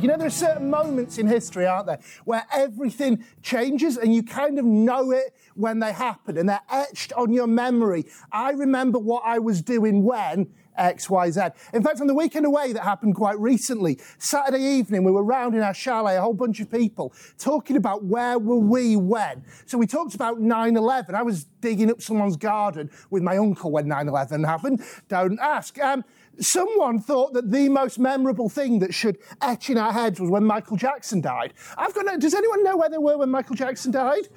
You 0.00 0.06
know, 0.06 0.16
there 0.16 0.28
are 0.28 0.30
certain 0.30 0.70
moments 0.70 1.18
in 1.18 1.26
history, 1.26 1.66
aren't 1.66 1.86
there, 1.86 1.98
where 2.24 2.46
everything 2.52 3.24
changes 3.42 3.96
and 3.96 4.14
you 4.14 4.22
kind 4.22 4.58
of 4.60 4.64
know 4.64 5.10
it 5.10 5.34
when 5.54 5.80
they 5.80 5.92
happen 5.92 6.38
and 6.38 6.48
they're 6.48 6.60
etched 6.70 7.12
on 7.14 7.32
your 7.32 7.48
memory. 7.48 8.06
I 8.30 8.52
remember 8.52 9.00
what 9.00 9.24
I 9.26 9.40
was 9.40 9.60
doing 9.60 10.04
when 10.04 10.50
X, 10.78 11.10
Y, 11.10 11.30
Z. 11.30 11.40
In 11.72 11.82
fact, 11.82 12.00
on 12.00 12.06
the 12.06 12.14
weekend 12.14 12.46
away 12.46 12.72
that 12.72 12.82
happened 12.82 13.14
quite 13.14 13.38
recently, 13.38 13.98
Saturday 14.18 14.62
evening, 14.62 15.04
we 15.04 15.12
were 15.12 15.24
round 15.24 15.54
in 15.54 15.62
our 15.62 15.74
chalet, 15.74 16.16
a 16.16 16.20
whole 16.20 16.34
bunch 16.34 16.60
of 16.60 16.70
people, 16.70 17.12
talking 17.38 17.76
about 17.76 18.04
where 18.04 18.38
were 18.38 18.58
we 18.58 18.96
when. 18.96 19.44
So 19.66 19.78
we 19.78 19.86
talked 19.86 20.14
about 20.14 20.38
9-11. 20.38 21.14
I 21.14 21.22
was 21.22 21.44
digging 21.60 21.90
up 21.90 22.00
someone's 22.00 22.36
garden 22.36 22.90
with 23.10 23.22
my 23.22 23.36
uncle 23.36 23.70
when 23.70 23.86
9-11 23.86 24.46
happened. 24.46 24.82
Don't 25.08 25.38
ask. 25.40 25.78
Um, 25.78 26.04
someone 26.40 27.00
thought 27.00 27.32
that 27.34 27.50
the 27.50 27.68
most 27.68 27.98
memorable 27.98 28.48
thing 28.48 28.78
that 28.80 28.94
should 28.94 29.18
etch 29.42 29.70
in 29.70 29.78
our 29.78 29.92
heads 29.92 30.20
was 30.20 30.30
when 30.30 30.44
Michael 30.44 30.76
Jackson 30.76 31.20
died. 31.20 31.54
I've 31.76 31.94
got 31.94 32.06
no, 32.06 32.16
does 32.16 32.34
anyone 32.34 32.62
know 32.62 32.76
where 32.76 32.88
they 32.88 32.98
were 32.98 33.18
when 33.18 33.30
Michael 33.30 33.56
Jackson 33.56 33.92
died? 33.92 34.28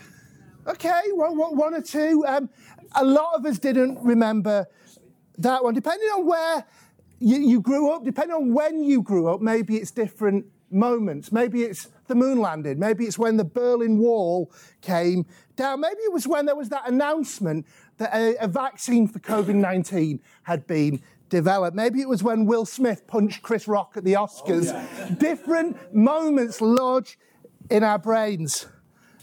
Okay, 0.67 1.01
well, 1.13 1.35
one 1.35 1.73
or 1.73 1.81
two. 1.81 2.23
Um, 2.27 2.49
a 2.95 3.03
lot 3.03 3.35
of 3.35 3.45
us 3.45 3.57
didn't 3.57 3.97
remember 4.03 4.67
that 5.43 5.63
one. 5.63 5.73
Depending 5.73 6.07
on 6.09 6.25
where 6.25 6.65
you, 7.19 7.37
you 7.37 7.61
grew 7.61 7.91
up, 7.91 8.03
depending 8.03 8.35
on 8.35 8.53
when 8.53 8.83
you 8.83 9.01
grew 9.01 9.27
up, 9.27 9.41
maybe 9.41 9.77
it's 9.77 9.91
different 9.91 10.45
moments. 10.69 11.31
Maybe 11.31 11.63
it's 11.63 11.89
the 12.07 12.15
moon 12.15 12.39
landing. 12.39 12.79
Maybe 12.79 13.05
it's 13.05 13.17
when 13.17 13.37
the 13.37 13.43
Berlin 13.43 13.97
Wall 13.97 14.51
came 14.81 15.25
down. 15.55 15.81
Maybe 15.81 16.01
it 16.01 16.13
was 16.13 16.27
when 16.27 16.45
there 16.45 16.55
was 16.55 16.69
that 16.69 16.87
announcement 16.87 17.65
that 17.97 18.13
a, 18.13 18.35
a 18.43 18.47
vaccine 18.47 19.07
for 19.07 19.19
COVID 19.19 19.55
19 19.55 20.19
had 20.43 20.65
been 20.65 21.01
developed. 21.29 21.75
Maybe 21.75 22.01
it 22.01 22.09
was 22.09 22.23
when 22.23 22.45
Will 22.45 22.65
Smith 22.65 23.05
punched 23.07 23.41
Chris 23.41 23.67
Rock 23.67 23.93
at 23.95 24.03
the 24.03 24.13
Oscars. 24.13 24.73
Oh, 24.73 25.05
yeah. 25.07 25.15
Different 25.19 25.93
moments 25.93 26.61
lodge 26.61 27.17
in 27.69 27.83
our 27.83 27.99
brains 27.99 28.67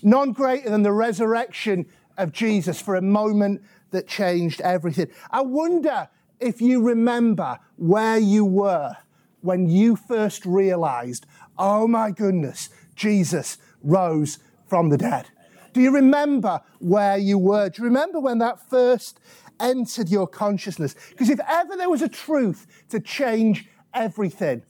none 0.02 0.32
greater 0.32 0.70
than 0.70 0.82
the 0.82 0.92
resurrection 0.92 1.86
of 2.16 2.32
Jesus 2.32 2.80
for 2.80 2.96
a 2.96 3.02
moment 3.02 3.62
that 3.90 4.06
changed 4.06 4.60
everything. 4.60 5.08
I 5.30 5.42
wonder 5.42 6.08
if 6.40 6.60
you 6.60 6.82
remember 6.82 7.58
where 7.76 8.18
you 8.18 8.44
were 8.44 8.96
when 9.40 9.68
you 9.68 9.96
first 9.96 10.44
realized, 10.44 11.26
oh 11.58 11.86
my 11.86 12.10
goodness, 12.10 12.70
Jesus 12.94 13.58
rose 13.82 14.38
from 14.66 14.88
the 14.88 14.98
dead. 14.98 15.28
Do 15.72 15.80
you 15.80 15.92
remember 15.92 16.60
where 16.78 17.18
you 17.18 17.38
were? 17.38 17.68
Do 17.68 17.82
you 17.82 17.84
remember 17.84 18.20
when 18.20 18.38
that 18.38 18.68
first 18.68 19.20
entered 19.60 20.08
your 20.08 20.26
consciousness? 20.26 20.94
Because 21.10 21.30
if 21.30 21.40
ever 21.48 21.76
there 21.76 21.90
was 21.90 22.02
a 22.02 22.08
truth 22.08 22.66
to 22.90 23.00
change 23.00 23.68
everything, 23.94 24.62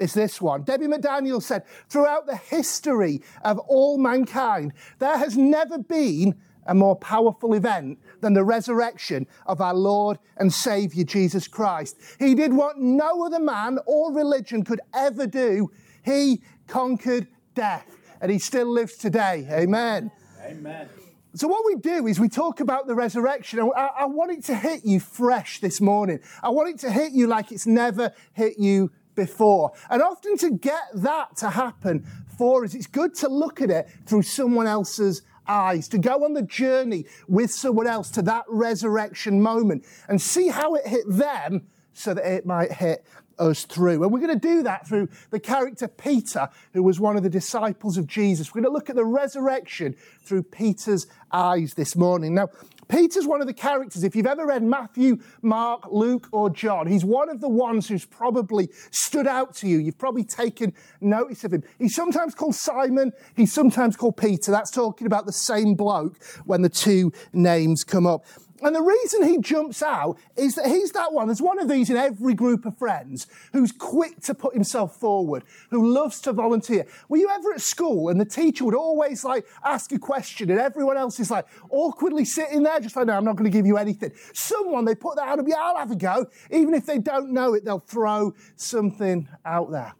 is 0.00 0.12
this 0.14 0.40
one. 0.40 0.62
Debbie 0.62 0.86
McDaniel 0.86 1.42
said, 1.42 1.64
throughout 1.88 2.26
the 2.26 2.36
history 2.36 3.22
of 3.44 3.58
all 3.60 3.96
mankind, 3.98 4.72
there 4.98 5.16
has 5.16 5.36
never 5.36 5.78
been 5.78 6.34
a 6.66 6.74
more 6.74 6.96
powerful 6.96 7.54
event 7.54 7.98
than 8.20 8.34
the 8.34 8.44
resurrection 8.44 9.26
of 9.46 9.60
our 9.60 9.74
Lord 9.74 10.18
and 10.36 10.52
Savior 10.52 11.04
Jesus 11.04 11.48
Christ. 11.48 11.96
He 12.18 12.34
did 12.34 12.52
what 12.52 12.78
no 12.78 13.24
other 13.24 13.40
man 13.40 13.78
or 13.86 14.12
religion 14.12 14.64
could 14.64 14.80
ever 14.94 15.26
do. 15.26 15.70
He 16.02 16.42
conquered 16.66 17.28
death 17.54 17.96
and 18.20 18.30
he 18.30 18.38
still 18.38 18.66
lives 18.66 18.96
today. 18.96 19.46
Amen. 19.50 20.10
Amen. 20.44 20.88
So, 21.36 21.48
what 21.48 21.64
we 21.66 21.74
do 21.74 22.06
is 22.06 22.20
we 22.20 22.28
talk 22.28 22.60
about 22.60 22.86
the 22.86 22.94
resurrection. 22.94 23.58
I, 23.76 23.90
I 23.98 24.04
want 24.04 24.30
it 24.30 24.44
to 24.44 24.54
hit 24.54 24.84
you 24.84 25.00
fresh 25.00 25.58
this 25.58 25.80
morning. 25.80 26.20
I 26.42 26.50
want 26.50 26.68
it 26.68 26.78
to 26.80 26.92
hit 26.92 27.12
you 27.12 27.26
like 27.26 27.50
it's 27.50 27.66
never 27.66 28.12
hit 28.34 28.58
you 28.58 28.92
before. 29.16 29.72
And 29.90 30.00
often 30.00 30.36
to 30.38 30.50
get 30.50 30.82
that 30.94 31.36
to 31.38 31.50
happen 31.50 32.06
for 32.38 32.64
us, 32.64 32.74
it's 32.74 32.86
good 32.86 33.14
to 33.16 33.28
look 33.28 33.60
at 33.60 33.70
it 33.70 33.88
through 34.06 34.22
someone 34.22 34.68
else's 34.68 35.22
eyes, 35.46 35.88
to 35.88 35.98
go 35.98 36.24
on 36.24 36.34
the 36.34 36.42
journey 36.42 37.06
with 37.28 37.50
someone 37.50 37.86
else 37.86 38.10
to 38.10 38.22
that 38.22 38.44
resurrection 38.48 39.40
moment 39.40 39.84
and 40.08 40.20
see 40.20 40.48
how 40.48 40.74
it 40.74 40.86
hit 40.86 41.04
them 41.08 41.66
so 41.92 42.14
that 42.14 42.24
it 42.24 42.46
might 42.46 42.72
hit 42.72 43.04
us 43.38 43.64
through. 43.64 44.02
And 44.02 44.12
we're 44.12 44.20
going 44.20 44.38
to 44.38 44.48
do 44.48 44.62
that 44.62 44.86
through 44.86 45.08
the 45.30 45.40
character 45.40 45.88
Peter, 45.88 46.48
who 46.72 46.82
was 46.82 47.00
one 47.00 47.16
of 47.16 47.22
the 47.22 47.30
disciples 47.30 47.96
of 47.96 48.06
Jesus. 48.06 48.54
We're 48.54 48.62
going 48.62 48.72
to 48.72 48.74
look 48.74 48.90
at 48.90 48.96
the 48.96 49.04
resurrection 49.04 49.96
through 50.22 50.44
Peter's 50.44 51.06
eyes 51.32 51.74
this 51.74 51.96
morning. 51.96 52.34
Now, 52.34 52.48
Peter's 52.88 53.26
one 53.26 53.40
of 53.40 53.46
the 53.46 53.54
characters, 53.54 54.04
if 54.04 54.14
you've 54.14 54.26
ever 54.26 54.46
read 54.46 54.62
Matthew, 54.62 55.18
Mark, 55.42 55.86
Luke, 55.90 56.28
or 56.32 56.50
John, 56.50 56.86
he's 56.86 57.04
one 57.04 57.28
of 57.28 57.40
the 57.40 57.48
ones 57.48 57.88
who's 57.88 58.04
probably 58.04 58.68
stood 58.90 59.26
out 59.26 59.54
to 59.56 59.68
you. 59.68 59.78
You've 59.78 59.98
probably 59.98 60.24
taken 60.24 60.72
notice 61.00 61.44
of 61.44 61.52
him. 61.52 61.62
He's 61.78 61.94
sometimes 61.94 62.34
called 62.34 62.54
Simon, 62.54 63.12
he's 63.36 63.52
sometimes 63.52 63.96
called 63.96 64.16
Peter. 64.16 64.50
That's 64.50 64.70
talking 64.70 65.06
about 65.06 65.26
the 65.26 65.32
same 65.32 65.74
bloke 65.74 66.22
when 66.44 66.62
the 66.62 66.68
two 66.68 67.12
names 67.32 67.84
come 67.84 68.06
up. 68.06 68.24
And 68.62 68.74
the 68.74 68.82
reason 68.82 69.24
he 69.24 69.38
jumps 69.38 69.82
out 69.82 70.18
is 70.36 70.54
that 70.54 70.66
he's 70.66 70.92
that 70.92 71.12
one. 71.12 71.26
There's 71.26 71.42
one 71.42 71.58
of 71.58 71.68
these 71.68 71.90
in 71.90 71.96
every 71.96 72.34
group 72.34 72.64
of 72.64 72.78
friends 72.78 73.26
who's 73.52 73.72
quick 73.72 74.20
to 74.22 74.34
put 74.34 74.54
himself 74.54 74.96
forward, 74.96 75.44
who 75.70 75.92
loves 75.92 76.20
to 76.22 76.32
volunteer. 76.32 76.86
Were 77.08 77.16
you 77.16 77.28
ever 77.30 77.52
at 77.52 77.60
school 77.60 78.08
and 78.08 78.20
the 78.20 78.24
teacher 78.24 78.64
would 78.64 78.74
always 78.74 79.24
like 79.24 79.46
ask 79.64 79.90
a 79.92 79.98
question 79.98 80.50
and 80.50 80.60
everyone 80.60 80.96
else 80.96 81.18
is 81.18 81.30
like 81.30 81.46
awkwardly 81.70 82.24
sitting 82.24 82.62
there, 82.62 82.78
just 82.80 82.96
like, 82.96 83.06
no, 83.06 83.14
I'm 83.14 83.24
not 83.24 83.36
going 83.36 83.50
to 83.50 83.56
give 83.56 83.66
you 83.66 83.76
anything. 83.76 84.12
Someone, 84.32 84.84
they 84.84 84.94
put 84.94 85.16
that 85.16 85.28
out 85.28 85.38
of 85.40 85.48
yeah, 85.48 85.56
I'll 85.58 85.76
have 85.76 85.90
a 85.90 85.96
go. 85.96 86.26
Even 86.50 86.74
if 86.74 86.86
they 86.86 86.98
don't 86.98 87.32
know 87.32 87.54
it, 87.54 87.64
they'll 87.64 87.80
throw 87.80 88.34
something 88.56 89.28
out 89.44 89.72
there. 89.72 89.94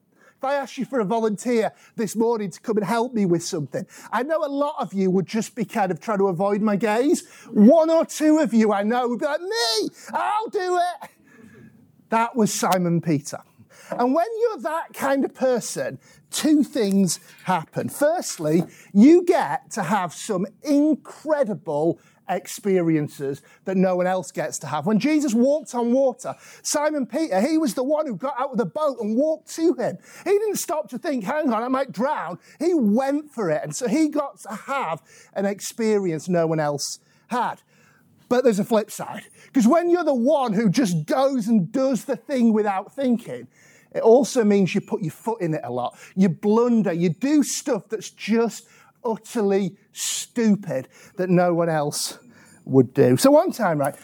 If 0.45 0.51
I 0.51 0.57
asked 0.57 0.77
you 0.77 0.85
for 0.85 1.01
a 1.01 1.07
volunteer 1.07 1.73
this 1.97 2.15
morning 2.15 2.51
to 2.51 2.61
come 2.61 2.77
and 2.77 2.85
help 2.85 3.15
me 3.15 3.25
with 3.25 3.43
something, 3.43 3.87
I 4.13 4.23
know 4.25 4.45
a 4.45 4.47
lot 4.47 4.75
of 4.79 4.93
you 4.93 5.11
would 5.11 5.25
just 5.25 5.55
be 5.55 5.65
kind 5.65 5.91
of 5.91 6.01
trying 6.01 6.19
to 6.19 6.29
avoid 6.29 6.61
my 6.61 6.77
gaze. 6.77 7.27
One 7.51 7.89
or 7.89 8.05
two 8.05 8.41
of 8.41 8.53
you 8.53 8.71
I 8.71 8.83
know 8.83 9.09
would 9.09 9.21
be 9.21 9.25
like, 9.25 9.41
me, 9.41 9.89
I'll 10.13 10.51
do 10.51 10.79
it. 11.03 11.11
That 12.11 12.37
was 12.37 12.53
Simon 12.53 13.01
Peter. 13.01 13.39
And 13.93 14.13
when 14.13 14.27
you're 14.43 14.59
that 14.59 14.93
kind 14.93 15.25
of 15.25 15.33
person, 15.33 15.99
two 16.31 16.63
things 16.63 17.21
happen. 17.45 17.89
Firstly, 17.89 18.65
you 18.93 19.25
get 19.25 19.71
to 19.71 19.83
have 19.83 20.13
some 20.13 20.47
incredible 20.63 21.99
experiences 22.29 23.43
that 23.65 23.77
no 23.77 23.97
one 23.97 24.07
else 24.07 24.31
gets 24.31 24.59
to 24.61 24.67
have. 24.67 24.87
When 24.87 24.99
Jesus 24.99 25.35
walked 25.35 25.75
on 25.75 25.93
water, 25.93 26.35
Simon 26.63 27.07
Peter, 27.07 27.41
he 27.41 27.59
was 27.59 27.75
the 27.75 27.85
one 27.85 28.07
who 28.07 28.17
got 28.17 28.35
out 28.39 28.53
of 28.53 28.59
the 28.59 28.67
boat 28.67 28.99
and 29.01 29.17
walked 29.17 29.55
to 29.57 29.75
him. 29.75 29.99
He 30.25 30.31
didn't 30.31 30.57
stop 30.57 30.89
to 30.91 30.99
think, 30.99 31.25
hang 31.25 31.53
on, 31.53 31.63
I 31.63 31.69
might 31.69 31.93
drown. 31.93 32.39
He 32.59 32.75
went 32.75 33.31
for 33.33 33.51
it. 33.51 33.63
And 33.63 33.75
so 33.75 33.89
he 33.89 34.09
got 34.09 34.41
to 34.41 34.55
have 34.55 35.03
an 35.35 35.47
experience 35.47 36.29
no 36.29 36.47
one 36.47 36.61
else 36.61 36.99
had. 37.29 37.63
But 38.29 38.45
there's 38.45 38.59
a 38.59 38.65
flip 38.65 38.91
side. 38.91 39.25
Because 39.47 39.67
when 39.67 39.91
you're 39.91 40.05
the 40.05 40.15
one 40.15 40.55
who 40.55 40.71
just 40.71 41.07
goes 41.07 41.47
and 41.47 41.71
does 41.71 42.05
the 42.05 42.17
thing 42.17 42.53
without 42.53 42.95
thinking, 42.95 43.49
it 43.95 44.03
also 44.03 44.43
means 44.45 44.75
you 44.75 44.81
put 44.81 45.03
your 45.03 45.13
foot 45.13 45.41
in 45.41 45.55
it 45.55 45.61
a 45.63 45.71
lot. 45.71 45.97
You 46.17 46.29
blunder. 46.29 46.93
You 46.93 47.11
do 47.11 47.43
stuff 47.43 47.89
that's 47.89 48.11
just 48.11 48.67
utterly 49.05 49.77
stupid 49.93 50.89
that 51.17 51.31
no 51.31 51.55
one 51.55 51.69
else 51.69 52.19
would 52.65 52.95
do. 52.95 53.17
So 53.17 53.31
one 53.31 53.53
time, 53.53 53.79
right, 53.79 53.95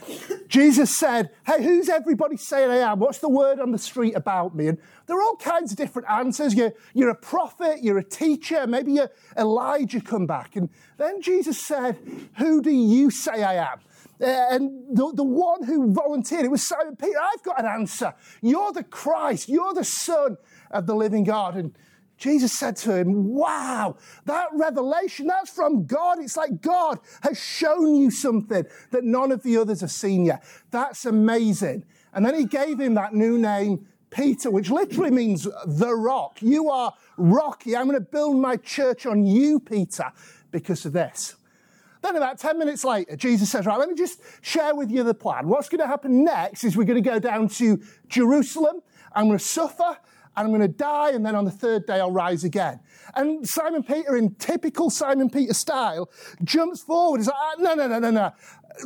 Jesus 0.48 0.96
said, 0.98 1.30
Hey, 1.46 1.62
who's 1.62 1.88
everybody 1.88 2.36
saying 2.36 2.70
I 2.70 2.78
am? 2.78 2.98
What's 2.98 3.18
the 3.18 3.28
word 3.28 3.60
on 3.60 3.72
the 3.72 3.78
street 3.78 4.14
about 4.14 4.54
me? 4.54 4.68
And 4.68 4.78
there 5.06 5.18
are 5.18 5.22
all 5.22 5.36
kinds 5.36 5.72
of 5.72 5.78
different 5.78 6.08
answers. 6.10 6.54
You're, 6.54 6.74
you're 6.94 7.10
a 7.10 7.14
prophet, 7.14 7.82
you're 7.82 7.98
a 7.98 8.04
teacher, 8.04 8.66
maybe 8.66 8.92
you're 8.92 9.10
Elijah 9.36 10.00
come 10.00 10.26
back. 10.26 10.56
And 10.56 10.68
then 10.98 11.22
Jesus 11.22 11.58
said, 11.58 11.98
Who 12.38 12.62
do 12.62 12.70
you 12.70 13.10
say 13.10 13.42
I 13.42 13.72
am? 13.72 13.80
Uh, 14.20 14.26
and 14.26 14.96
the, 14.96 15.12
the 15.14 15.24
one 15.24 15.64
who 15.64 15.92
volunteered, 15.92 16.44
it 16.44 16.50
was 16.50 16.66
Simon 16.66 16.94
Peter. 16.94 17.18
I've 17.18 17.42
got 17.42 17.58
an 17.58 17.66
answer. 17.66 18.14
You're 18.42 18.72
the 18.72 18.84
Christ. 18.84 19.48
You're 19.48 19.72
the 19.72 19.84
Son 19.84 20.36
of 20.70 20.86
the 20.86 20.94
living 20.94 21.24
God. 21.24 21.56
And 21.56 21.74
Jesus 22.20 22.52
said 22.52 22.76
to 22.76 22.94
him, 22.94 23.24
Wow, 23.24 23.96
that 24.26 24.48
revelation, 24.52 25.26
that's 25.26 25.50
from 25.50 25.86
God. 25.86 26.18
It's 26.20 26.36
like 26.36 26.60
God 26.60 27.00
has 27.22 27.42
shown 27.42 27.96
you 27.96 28.10
something 28.10 28.64
that 28.90 29.04
none 29.04 29.32
of 29.32 29.42
the 29.42 29.56
others 29.56 29.80
have 29.80 29.90
seen 29.90 30.26
yet. 30.26 30.44
That's 30.70 31.06
amazing. 31.06 31.84
And 32.12 32.24
then 32.24 32.34
he 32.34 32.44
gave 32.44 32.78
him 32.78 32.94
that 32.94 33.14
new 33.14 33.38
name, 33.38 33.86
Peter, 34.10 34.50
which 34.50 34.70
literally 34.70 35.10
means 35.10 35.48
the 35.66 35.94
rock. 35.94 36.42
You 36.42 36.68
are 36.68 36.92
rocky. 37.16 37.74
I'm 37.74 37.86
going 37.86 37.98
to 37.98 38.04
build 38.04 38.36
my 38.36 38.56
church 38.56 39.06
on 39.06 39.24
you, 39.24 39.58
Peter, 39.58 40.12
because 40.50 40.84
of 40.84 40.92
this. 40.92 41.36
Then, 42.02 42.16
about 42.16 42.38
10 42.38 42.58
minutes 42.58 42.84
later, 42.84 43.16
Jesus 43.16 43.50
says, 43.50 43.64
Right, 43.64 43.78
let 43.78 43.88
me 43.88 43.94
just 43.94 44.20
share 44.42 44.74
with 44.74 44.90
you 44.90 45.04
the 45.04 45.14
plan. 45.14 45.48
What's 45.48 45.70
going 45.70 45.80
to 45.80 45.86
happen 45.86 46.22
next 46.22 46.64
is 46.64 46.76
we're 46.76 46.84
going 46.84 47.02
to 47.02 47.10
go 47.10 47.18
down 47.18 47.48
to 47.48 47.80
Jerusalem. 48.08 48.82
I'm 49.14 49.26
going 49.26 49.38
to 49.38 49.44
suffer 49.44 49.96
and 50.36 50.46
I'm 50.46 50.48
going 50.48 50.60
to 50.60 50.68
die, 50.68 51.10
and 51.10 51.24
then 51.24 51.34
on 51.34 51.44
the 51.44 51.50
third 51.50 51.86
day 51.86 52.00
I'll 52.00 52.12
rise 52.12 52.44
again. 52.44 52.80
And 53.14 53.46
Simon 53.46 53.82
Peter, 53.82 54.16
in 54.16 54.34
typical 54.34 54.90
Simon 54.90 55.30
Peter 55.30 55.54
style, 55.54 56.10
jumps 56.44 56.82
forward. 56.82 57.18
He's 57.18 57.26
like, 57.26 57.36
ah, 57.36 57.54
no, 57.58 57.74
no, 57.74 57.88
no, 57.88 57.98
no, 57.98 58.10
no. 58.10 58.32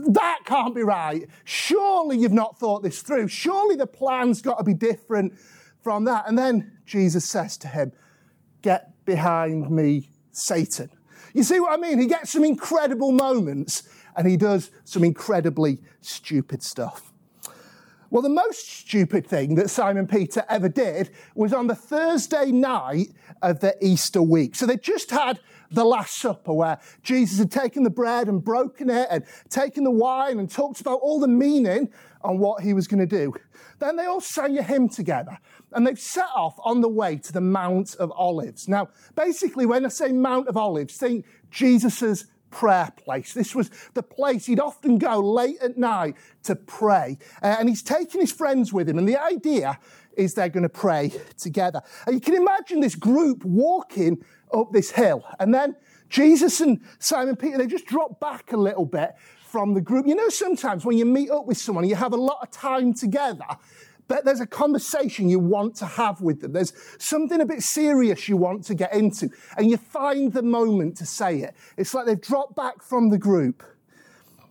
That 0.09 0.41
can't 0.47 0.75
be 0.75 0.83
right. 0.83 1.29
Surely 1.45 2.19
you've 2.19 2.33
not 2.33 2.59
thought 2.59 2.83
this 2.83 3.03
through. 3.03 3.29
Surely 3.29 3.77
the 3.77 3.87
plan's 3.87 4.41
got 4.41 4.59
to 4.59 4.65
be 4.65 4.75
different 4.75 5.35
from 5.83 6.05
that. 6.05 6.27
And 6.27 6.39
then 6.39 6.79
Jesus 6.87 7.29
says 7.29 7.57
to 7.59 7.69
him, 7.69 7.93
Get 8.63 9.05
behind 9.05 9.71
me, 9.71 10.11
Satan. 10.33 10.91
You 11.35 11.43
see 11.43 11.61
what 11.61 11.73
I 11.73 11.77
mean? 11.77 11.99
He 11.99 12.07
gets 12.07 12.33
some 12.33 12.45
incredible 12.45 13.13
moments 13.13 13.83
and 14.17 14.27
he 14.27 14.37
does 14.37 14.71
some 14.85 15.05
incredibly 15.05 15.81
stupid 16.01 16.63
stuff. 16.63 17.13
Well, 18.15 18.23
the 18.23 18.29
most 18.29 18.69
stupid 18.69 19.27
thing 19.27 19.57
that 19.57 19.71
Simon 19.71 20.07
Peter 20.07 20.45
ever 20.49 20.69
did 20.69 21.11
was 21.35 21.53
on 21.53 21.67
the 21.67 21.75
Thursday 21.75 22.53
night 22.53 23.09
of 23.43 23.59
the 23.59 23.77
Easter 23.85 24.23
week. 24.23 24.55
So 24.55 24.67
they 24.67 24.77
just 24.77 25.11
had 25.11 25.41
the 25.73 25.85
Last 25.85 26.19
Supper 26.19 26.53
where 26.53 26.79
Jesus 27.03 27.41
had 27.41 27.51
taken 27.51 27.83
the 27.83 27.91
bread 27.91 28.29
and 28.29 28.45
broken 28.45 28.89
it 28.89 29.09
and 29.11 29.25
taken 29.49 29.83
the 29.83 29.91
wine 29.91 30.39
and 30.39 30.49
talked 30.49 30.81
about 30.81 31.01
all 31.01 31.19
the 31.19 31.27
meaning 31.27 31.93
on 32.23 32.39
what 32.39 32.63
he 32.63 32.73
was 32.73 32.87
going 32.87 33.01
to 33.01 33.05
do. 33.05 33.35
Then 33.81 33.97
they 33.97 34.05
all 34.05 34.21
sang 34.21 34.57
a 34.59 34.63
hymn 34.63 34.89
together 34.89 35.37
and 35.73 35.85
they've 35.85 35.99
set 35.99 36.29
off 36.37 36.55
on 36.63 36.83
the 36.83 36.89
way 36.89 37.17
to 37.17 37.33
the 37.33 37.41
Mount 37.41 37.97
of 37.97 38.13
Olives. 38.13 38.69
Now, 38.69 38.91
basically, 39.17 39.67
when 39.67 39.85
I 39.85 39.89
say 39.89 40.13
Mount 40.13 40.47
of 40.47 40.57
Olives, 40.57 40.97
think 40.97 41.27
Jesus's 41.51 42.27
prayer 42.55 42.93
place. 42.97 43.35
This 43.35 43.55
was 43.55 43.71
the 43.95 44.03
place 44.03 44.47
he'd 44.47 44.61
often 44.61 44.97
go 44.97 45.19
late 45.19 45.59
at 45.61 45.77
night 45.77 46.15
to 46.45 46.55
pray. 46.55 47.19
Uh, 47.43 47.57
and 47.59 47.69
he's 47.69 47.83
taking 47.83 48.21
his 48.21 48.31
friends 48.31 48.73
with 48.73 48.89
him. 48.89 48.97
And 48.97 49.09
the 49.09 49.21
idea 49.21 49.79
is 50.17 50.35
they're 50.35 50.49
going 50.49 50.63
to 50.63 50.69
pray 50.69 51.13
together. 51.37 51.83
And 52.07 52.15
you 52.15 52.21
can 52.21 52.35
imagine 52.35 52.79
this 52.81 52.95
group 52.95 53.45
walking 53.45 54.25
up 54.53 54.73
this 54.73 54.93
hill. 54.93 55.25
And 55.41 55.53
then 55.53 55.75
Jesus 56.09 56.61
and 56.61 56.81
Simon 57.01 57.35
Peter, 57.35 57.59
they 57.59 57.67
just 57.67 57.87
drop 57.87 58.21
back 58.21 58.53
a 58.53 58.57
little 58.57 58.87
bit 58.87 59.15
from 59.49 59.75
the 59.75 59.81
group. 59.81 60.07
You 60.07 60.15
know, 60.15 60.29
sometimes 60.29 60.85
when 60.85 60.97
you 60.97 61.05
meet 61.05 61.31
up 61.31 61.47
with 61.47 61.59
someone, 61.59 61.89
you 61.89 61.97
have 61.97 62.13
a 62.13 62.17
lot 62.17 62.39
of 62.41 62.53
time 62.53 62.95
together 62.95 63.45
but 64.07 64.25
there's 64.25 64.41
a 64.41 64.47
conversation 64.47 65.29
you 65.29 65.39
want 65.39 65.77
to 65.77 65.87
have 65.87 66.21
with 66.21 66.41
them. 66.41 66.53
There's 66.53 66.73
something 66.99 67.41
a 67.41 67.47
bit 67.47 67.63
serious 67.63 68.29
you 68.29 68.37
want 68.37 68.65
to 68.67 68.75
get 68.75 68.93
into, 68.93 69.31
and 69.57 69.71
you 69.71 69.77
find 69.77 70.33
the 70.33 70.43
moment 70.43 70.97
to 70.99 71.07
say 71.07 71.39
it. 71.39 71.55
It's 71.77 71.95
like 71.95 72.07
they've 72.07 72.21
dropped 72.21 72.55
back 72.55 72.83
from 72.83 73.11
the 73.11 73.19
group. 73.19 73.63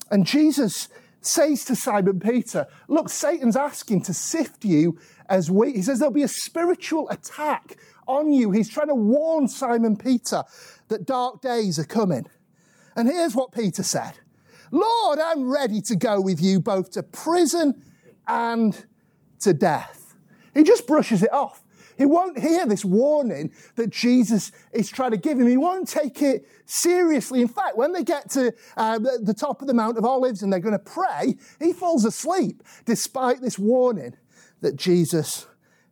And 0.09 0.25
Jesus 0.25 0.89
says 1.21 1.65
to 1.65 1.75
Simon 1.75 2.19
Peter, 2.19 2.67
Look, 2.87 3.09
Satan's 3.09 3.55
asking 3.55 4.03
to 4.03 4.13
sift 4.13 4.65
you 4.65 4.97
as 5.29 5.49
wheat. 5.49 5.75
He 5.75 5.81
says 5.81 5.99
there'll 5.99 6.13
be 6.13 6.23
a 6.23 6.27
spiritual 6.27 7.09
attack 7.09 7.77
on 8.07 8.33
you. 8.33 8.51
He's 8.51 8.69
trying 8.69 8.87
to 8.87 8.95
warn 8.95 9.47
Simon 9.47 9.95
Peter 9.95 10.43
that 10.89 11.05
dark 11.05 11.41
days 11.41 11.79
are 11.79 11.85
coming. 11.85 12.27
And 12.95 13.07
here's 13.07 13.35
what 13.35 13.51
Peter 13.51 13.83
said 13.83 14.13
Lord, 14.71 15.19
I'm 15.19 15.49
ready 15.49 15.81
to 15.81 15.95
go 15.95 16.19
with 16.19 16.41
you 16.41 16.59
both 16.59 16.91
to 16.91 17.03
prison 17.03 17.83
and 18.27 18.85
to 19.43 19.53
death. 19.53 20.15
He 20.53 20.63
just 20.63 20.87
brushes 20.87 21.23
it 21.23 21.33
off. 21.33 21.63
He 21.97 22.05
won't 22.05 22.39
hear 22.39 22.65
this 22.65 22.83
warning 22.83 23.51
that 23.75 23.89
Jesus 23.89 24.51
is 24.71 24.89
trying 24.89 25.11
to 25.11 25.17
give 25.17 25.39
him. 25.39 25.47
He 25.47 25.57
won't 25.57 25.87
take 25.87 26.21
it 26.21 26.47
seriously. 26.65 27.41
In 27.41 27.47
fact, 27.47 27.77
when 27.77 27.93
they 27.93 28.03
get 28.03 28.29
to 28.31 28.53
uh, 28.77 28.99
the, 28.99 29.19
the 29.21 29.33
top 29.33 29.61
of 29.61 29.67
the 29.67 29.73
Mount 29.73 29.97
of 29.97 30.05
Olives 30.05 30.41
and 30.41 30.51
they're 30.51 30.59
going 30.59 30.73
to 30.73 30.79
pray, 30.79 31.35
he 31.59 31.73
falls 31.73 32.05
asleep 32.05 32.63
despite 32.85 33.41
this 33.41 33.59
warning 33.59 34.15
that 34.61 34.75
Jesus 34.75 35.45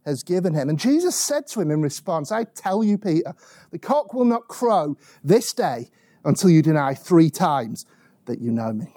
has 0.06 0.24
given 0.24 0.53
him. 0.53 0.69
And 0.69 0.80
Jesus 0.80 1.15
said 1.15 1.45
to 1.48 1.62
him 1.62 1.69
in 1.69 1.81
response, 1.81 2.31
I 2.31 2.45
tell 2.45 2.83
you, 2.83 2.98
Peter, 2.98 3.36
the 3.69 3.77
cock 3.77 4.13
will 4.13 4.25
not 4.25 4.48
crow 4.48 4.98
this 5.24 5.53
day 5.53 5.89
until 6.25 6.50
you 6.50 6.62
deny 6.62 6.95
three 6.95 7.30
times 7.30 7.86
that 8.25 8.39
you 8.39 8.51
know 8.51 8.74
me. 8.74 8.94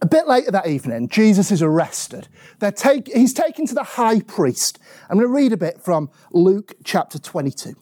A 0.00 0.06
bit 0.06 0.28
later 0.28 0.52
that 0.52 0.68
evening, 0.68 1.08
Jesus 1.08 1.50
is 1.50 1.60
arrested. 1.60 2.28
Take, 2.76 3.08
he's 3.08 3.34
taken 3.34 3.66
to 3.66 3.74
the 3.74 3.82
high 3.82 4.20
priest. 4.20 4.78
I'm 5.10 5.16
going 5.16 5.28
to 5.28 5.34
read 5.34 5.52
a 5.52 5.56
bit 5.56 5.80
from 5.82 6.10
Luke 6.30 6.74
chapter 6.84 7.18
22. 7.18 7.74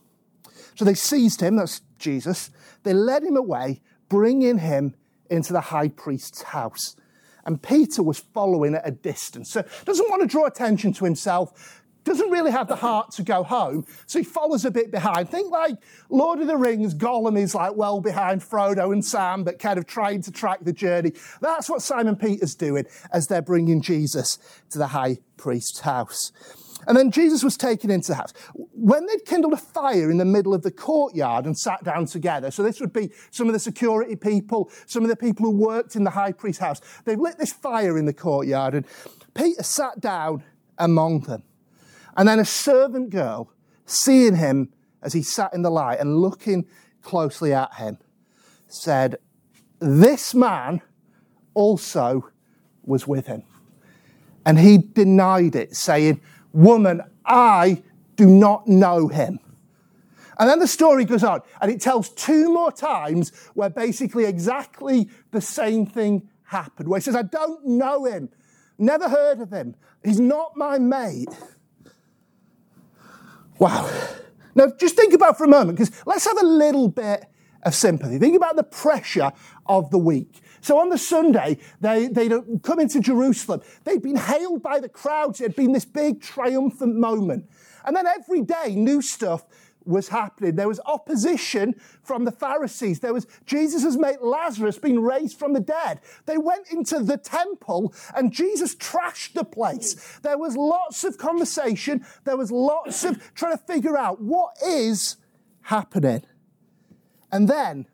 So 0.74 0.84
they 0.84 0.94
seized 0.94 1.42
him, 1.42 1.56
that's 1.56 1.82
Jesus. 1.98 2.50
They 2.84 2.94
led 2.94 3.22
him 3.22 3.36
away, 3.36 3.82
bringing 4.08 4.58
him 4.58 4.94
into 5.28 5.52
the 5.52 5.60
high 5.60 5.88
priest's 5.88 6.42
house. 6.42 6.96
And 7.44 7.62
Peter 7.62 8.02
was 8.02 8.18
following 8.18 8.74
at 8.74 8.88
a 8.88 8.90
distance. 8.90 9.50
So 9.50 9.64
doesn't 9.84 10.08
want 10.08 10.22
to 10.22 10.28
draw 10.28 10.46
attention 10.46 10.92
to 10.94 11.04
himself, 11.04 11.82
doesn't 12.06 12.31
really 12.31 12.50
have 12.50 12.69
the 12.69 12.76
heart 12.76 13.11
to 13.12 13.23
go 13.23 13.43
home, 13.43 13.85
so 14.06 14.19
he 14.19 14.25
follows 14.25 14.64
a 14.64 14.70
bit 14.70 14.91
behind. 14.91 15.29
Think 15.29 15.50
like 15.50 15.76
Lord 16.08 16.41
of 16.41 16.47
the 16.47 16.56
Rings, 16.56 16.94
Gollum 16.94 17.38
is 17.38 17.55
like 17.55 17.75
well 17.76 18.00
behind 18.00 18.41
Frodo 18.41 18.93
and 18.93 19.05
Sam, 19.05 19.44
but 19.44 19.58
kind 19.58 19.79
of 19.79 19.87
trying 19.87 20.23
to 20.23 20.31
track 20.31 20.61
the 20.62 20.73
journey. 20.73 21.12
That's 21.41 21.69
what 21.69 21.82
Simon 21.82 22.17
Peter's 22.17 22.55
doing 22.55 22.87
as 23.12 23.26
they're 23.26 23.43
bringing 23.43 23.82
Jesus 23.82 24.38
to 24.70 24.79
the 24.79 24.88
high 24.88 25.19
priest's 25.37 25.81
house. 25.81 26.32
And 26.87 26.97
then 26.97 27.11
Jesus 27.11 27.43
was 27.43 27.56
taken 27.56 27.91
into 27.91 28.09
the 28.09 28.14
house. 28.14 28.32
When 28.55 29.06
they'd 29.06 29.25
kindled 29.25 29.55
a 29.55 29.56
fire 29.56 30.11
in 30.11 30.19
the 30.19 30.25
middle 30.25 30.55
of 30.55 30.62
the 30.62 30.70
courtyard 30.70 31.44
and 31.44 31.59
sat 31.59 31.82
down 31.82 32.06
together, 32.06 32.50
so 32.52 32.62
this 32.62 32.81
would 32.81 32.93
be 32.93 33.11
some 33.31 33.49
of 33.49 33.52
the 33.52 33.59
security 33.59 34.14
people, 34.14 34.70
some 34.87 35.02
of 35.02 35.09
the 35.09 35.17
people 35.17 35.47
who 35.47 35.56
worked 35.56 35.97
in 35.97 36.05
the 36.05 36.11
high 36.11 36.32
priest's 36.32 36.61
house, 36.61 36.81
they've 37.05 37.19
lit 37.19 37.38
this 37.38 37.52
fire 37.52 37.99
in 37.99 38.05
the 38.05 38.12
courtyard, 38.12 38.75
and 38.75 38.87
Peter 39.35 39.64
sat 39.64 40.00
down 40.00 40.44
among 40.79 41.20
them. 41.20 41.43
And 42.16 42.28
then 42.28 42.38
a 42.38 42.44
servant 42.44 43.10
girl, 43.10 43.50
seeing 43.84 44.36
him 44.36 44.72
as 45.02 45.12
he 45.12 45.22
sat 45.22 45.52
in 45.52 45.62
the 45.62 45.70
light 45.70 46.00
and 46.00 46.18
looking 46.18 46.66
closely 47.02 47.52
at 47.52 47.74
him, 47.74 47.98
said, 48.68 49.16
This 49.78 50.34
man 50.34 50.80
also 51.54 52.28
was 52.82 53.06
with 53.06 53.26
him. 53.26 53.42
And 54.44 54.58
he 54.58 54.78
denied 54.78 55.54
it, 55.56 55.74
saying, 55.74 56.20
Woman, 56.52 57.02
I 57.24 57.82
do 58.16 58.26
not 58.26 58.66
know 58.66 59.08
him. 59.08 59.40
And 60.38 60.50
then 60.50 60.58
the 60.58 60.66
story 60.66 61.04
goes 61.04 61.24
on, 61.24 61.40
and 61.60 61.70
it 61.70 61.80
tells 61.80 62.10
two 62.10 62.52
more 62.52 62.70
times 62.70 63.32
where 63.54 63.70
basically 63.70 64.25
exactly 64.25 65.08
the 65.30 65.40
same 65.40 65.87
thing 65.87 66.28
happened, 66.44 66.88
where 66.88 66.99
he 66.99 67.02
says, 67.02 67.16
I 67.16 67.23
don't 67.23 67.66
know 67.66 68.04
him, 68.04 68.28
never 68.78 69.08
heard 69.08 69.40
of 69.40 69.50
him, 69.50 69.75
he's 70.04 70.20
not 70.20 70.56
my 70.56 70.78
mate. 70.78 71.28
Wow. 73.58 73.90
Now, 74.54 74.72
just 74.78 74.96
think 74.96 75.12
about 75.12 75.36
for 75.36 75.44
a 75.44 75.48
moment, 75.48 75.78
because 75.78 75.94
let's 76.06 76.25
have 76.25 76.38
a 76.38 76.46
little 76.46 76.88
bit 76.88 77.26
of 77.62 77.75
sympathy. 77.75 78.18
Think 78.18 78.36
about 78.36 78.56
the 78.56 78.62
pressure 78.62 79.32
of 79.66 79.90
the 79.90 79.98
week. 79.98 80.40
So 80.60 80.78
on 80.78 80.88
the 80.88 80.98
Sunday, 80.98 81.58
they, 81.80 82.06
they'd 82.08 82.32
come 82.62 82.80
into 82.80 83.00
Jerusalem. 83.00 83.60
They'd 83.84 84.02
been 84.02 84.16
hailed 84.16 84.62
by 84.62 84.80
the 84.80 84.88
crowds. 84.88 85.40
It 85.40 85.44
had 85.44 85.56
been 85.56 85.72
this 85.72 85.84
big 85.84 86.22
triumphant 86.22 86.96
moment. 86.96 87.50
And 87.84 87.94
then 87.94 88.06
every 88.06 88.42
day, 88.42 88.75
new 88.75 89.02
stuff 89.02 89.44
was 89.87 90.09
happening. 90.09 90.57
There 90.57 90.69
was 90.69 90.81
opposition 90.87 91.75
from 92.02 92.25
the 92.25 92.33
Pharisees. 92.33 93.00
There 93.00 93.14
was 93.14 93.26
Jesus' 93.47 93.97
mate 93.97 94.23
Lazarus 94.23 94.78
being 94.78 95.00
raised 95.00 95.38
from 95.38 95.52
the 95.52 95.61
dead. 95.61 96.00
They 96.26 96.38
went 96.38 96.71
into 96.71 97.00
the 97.00 97.16
temple 97.16 97.95
and 98.14 98.33
Jesus 98.33 98.75
trashed 98.75 99.35
the 99.35 99.45
place. 99.45 100.19
There 100.23 100.38
was 100.38 100.57
lots 100.57 101.05
of 101.05 101.19
conversation. 101.19 102.05
There 102.25 102.37
was 102.37 102.50
lots 102.50 103.05
of 103.05 103.35
trying 103.35 103.57
to 103.57 103.62
figure 103.64 103.97
out 103.97 104.21
what 104.21 104.57
is 104.64 105.16
happening. 105.62 106.23
And 107.33 107.49
then 107.49 107.87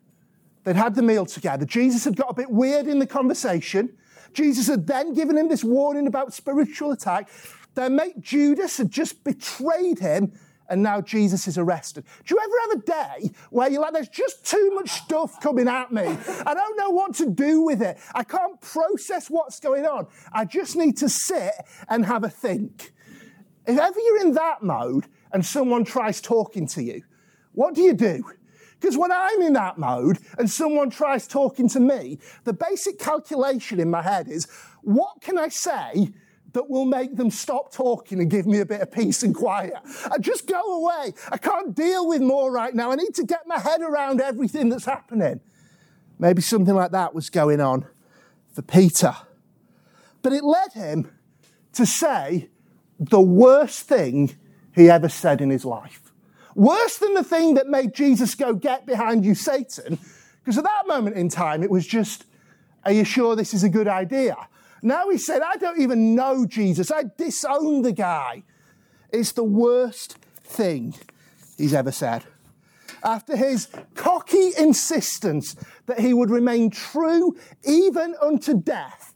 they'd 0.65 0.77
had 0.77 0.95
the 0.95 1.03
meal 1.03 1.27
together. 1.27 1.65
Jesus 1.65 2.05
had 2.05 2.17
got 2.17 2.31
a 2.31 2.35
bit 2.35 2.51
weird 2.51 2.87
in 2.87 2.99
the 2.99 3.07
conversation. 3.07 3.97
Jesus 4.33 4.67
had 4.67 4.87
then 4.87 5.13
given 5.15 5.37
him 5.37 5.49
this 5.49 5.65
warning 5.65 6.07
about 6.07 6.33
spiritual 6.33 6.93
attack. 6.93 7.29
Their 7.75 7.91
mate 7.91 8.21
Judas 8.21 8.77
had 8.77 8.91
just 8.91 9.25
betrayed 9.25 9.99
him 9.99 10.33
and 10.73 10.83
now 10.83 11.03
Jesus 11.03 11.47
is 11.47 11.59
arrested. 11.59 12.03
Do 12.25 12.35
you 12.35 12.41
ever 12.41 12.55
have 12.63 12.81
a 12.81 13.27
day 13.27 13.31
where 13.51 13.71
you're 13.71 13.83
like, 13.83 13.93
there's 13.93 14.09
just 14.09 14.47
too 14.47 14.71
much 14.75 14.89
stuff 14.89 15.39
coming 15.39 15.69
at 15.69 15.93
me? 15.93 16.03
I 16.03 16.55
don't 16.55 16.79
know 16.79 16.89
what 16.89 17.15
to 17.17 17.29
do 17.29 17.61
with 17.61 17.83
it. 17.83 17.99
I 18.15 18.25
can't 18.25 18.59
process 18.59 19.29
what's 19.29 19.61
going 19.61 19.85
on. 19.85 20.07
I 20.33 20.47
just 20.47 20.75
need 20.75 20.97
to 20.97 21.11
sit 21.11 21.53
and 21.91 22.07
have 22.07 22.25
a 22.25 22.31
think. 22.31 22.95
If 23.67 23.79
ever 23.79 24.01
you're 24.01 24.23
in 24.23 24.33
that 24.33 24.63
mode 24.63 25.09
and 25.31 25.45
someone 25.45 25.85
tries 25.85 26.23
talking 26.23 26.67
to 26.69 26.83
you, 26.83 27.03
what 27.53 27.75
do 27.75 27.83
you 27.83 27.93
do? 27.93 28.25
Because 28.81 28.97
when 28.97 29.13
I'm 29.13 29.43
in 29.43 29.53
that 29.53 29.77
mode 29.77 30.21
and 30.39 30.51
someone 30.51 30.89
tries 30.89 31.29
talking 31.29 31.69
to 31.69 31.81
me, 31.81 32.19
the 32.45 32.55
basic 32.55 32.99
calculation 32.99 33.79
in 33.79 33.91
my 33.91 34.01
head 34.01 34.27
is 34.27 34.49
what 34.81 35.21
can 35.21 35.37
I 35.37 35.49
say 35.49 36.15
that 36.53 36.69
will 36.69 36.85
make 36.85 37.17
them 37.17 37.31
stop 37.31 37.73
talking 37.73 38.21
and 38.21 38.31
give 38.31 38.47
me 38.47 38.61
a 38.61 38.67
bit 38.67 38.81
of 38.81 38.91
peace 38.93 39.23
and 39.23 39.35
quiet. 39.35 39.75
I 40.11 40.19
just 40.19 40.47
go 40.47 40.61
away. 40.61 41.15
I 41.31 41.39
can't 41.39 41.75
deal 41.75 42.07
with 42.09 42.21
more 42.21 42.53
right 42.53 42.75
now. 42.75 42.91
I 42.91 42.97
need 42.97 43.15
to 43.15 43.25
get 43.25 43.47
my 43.47 43.59
head 43.59 43.81
around 43.81 44.21
everything 44.21 44.69
that's 44.69 44.85
happening. 44.85 45.41
Maybe 46.19 46.43
something 46.43 46.75
like 46.75 46.93
that 46.93 47.15
was 47.15 47.31
going 47.31 47.61
on 47.61 47.87
for 48.53 48.63
Peter. 48.63 49.17
But 50.21 50.33
it 50.33 50.45
led 50.45 50.73
him 50.73 51.11
to 51.73 51.87
say 51.87 52.51
the 52.99 53.21
worst 53.21 53.81
thing 53.81 54.37
he 54.75 54.89
ever 54.89 55.09
said 55.09 55.41
in 55.41 55.51
his 55.51 55.65
life. 55.65 56.13
Worse 56.55 56.99
than 56.99 57.15
the 57.15 57.25
thing 57.25 57.55
that 57.55 57.67
made 57.67 57.95
Jesus 57.95 58.35
go, 58.35 58.55
Get 58.55 58.87
behind 58.87 59.25
you, 59.25 59.35
Satan. 59.35 59.99
Because 60.45 60.59
at 60.59 60.65
that 60.65 60.87
moment 60.87 61.17
in 61.17 61.29
time, 61.29 61.63
it 61.63 61.71
was 61.71 61.87
just, 61.87 62.25
Are 62.85 62.93
you 62.93 63.05
sure 63.05 63.35
this 63.35 63.55
is 63.55 63.65
a 63.65 63.69
good 63.69 63.89
idea? 63.89 64.37
Now 64.83 65.09
he 65.09 65.17
said, 65.17 65.43
I 65.43 65.57
don't 65.57 65.81
even 65.81 66.17
know 66.17 66.45
Jesus. 66.45 66.91
I 66.91 67.05
disown 67.17 67.83
the 67.83 67.93
guy. 67.93 68.43
It's 69.11 69.33
the 69.33 69.45
worst 69.45 70.19
thing 70.43 70.95
he's 71.57 71.73
ever 71.73 71.93
said. 71.93 72.25
After 73.05 73.37
his 73.37 73.69
cocky 73.95 74.51
insistence 74.59 75.57
that 75.87 76.01
he 76.01 76.13
would 76.13 76.31
remain 76.31 76.71
true 76.71 77.37
even 77.65 78.15
unto 78.21 78.55
death, 78.61 79.15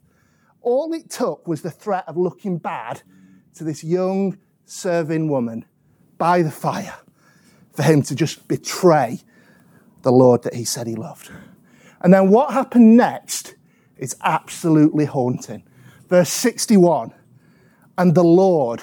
all 0.62 0.92
it 0.92 1.10
took 1.10 1.46
was 1.46 1.62
the 1.62 1.70
threat 1.70 2.04
of 2.06 2.16
looking 2.16 2.58
bad 2.58 3.02
to 3.54 3.64
this 3.64 3.82
young 3.82 4.38
serving 4.64 5.28
woman 5.28 5.64
by 6.18 6.42
the 6.42 6.50
fire 6.50 6.96
for 7.72 7.82
him 7.82 8.02
to 8.02 8.14
just 8.14 8.48
betray 8.48 9.20
the 10.02 10.12
Lord 10.12 10.42
that 10.44 10.54
he 10.54 10.64
said 10.64 10.86
he 10.86 10.94
loved. 10.94 11.30
And 12.00 12.12
then 12.12 12.30
what 12.30 12.52
happened 12.52 12.96
next 12.96 13.55
is 13.98 14.16
absolutely 14.22 15.04
haunting. 15.04 15.64
Verse 16.08 16.30
61 16.30 17.12
And 17.98 18.14
the 18.14 18.24
Lord 18.24 18.82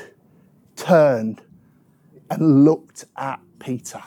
turned 0.76 1.42
and 2.30 2.66
looked 2.66 3.06
at 3.16 3.40
Peter. 3.60 4.02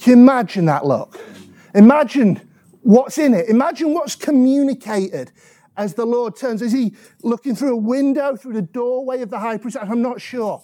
Can 0.00 0.16
you 0.16 0.22
imagine 0.22 0.66
that 0.66 0.84
look? 0.86 1.18
Imagine 1.74 2.48
what's 2.82 3.18
in 3.18 3.34
it. 3.34 3.48
Imagine 3.48 3.92
what's 3.94 4.14
communicated 4.14 5.32
as 5.76 5.94
the 5.94 6.04
Lord 6.04 6.36
turns. 6.36 6.62
Is 6.62 6.72
he 6.72 6.94
looking 7.22 7.54
through 7.54 7.74
a 7.74 7.76
window, 7.76 8.36
through 8.36 8.54
the 8.54 8.62
doorway 8.62 9.22
of 9.22 9.30
the 9.30 9.38
high 9.38 9.56
priest? 9.56 9.76
I'm 9.80 10.02
not 10.02 10.20
sure. 10.20 10.62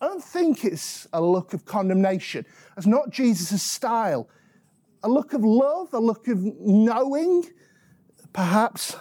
I 0.00 0.06
don't 0.06 0.22
think 0.22 0.64
it's 0.64 1.06
a 1.12 1.22
look 1.22 1.54
of 1.54 1.64
condemnation. 1.64 2.44
That's 2.74 2.86
not 2.86 3.10
Jesus' 3.10 3.62
style. 3.62 4.28
A 5.02 5.08
look 5.08 5.32
of 5.32 5.44
love, 5.44 5.92
a 5.94 5.98
look 5.98 6.28
of 6.28 6.42
knowing, 6.60 7.44
perhaps. 8.34 8.94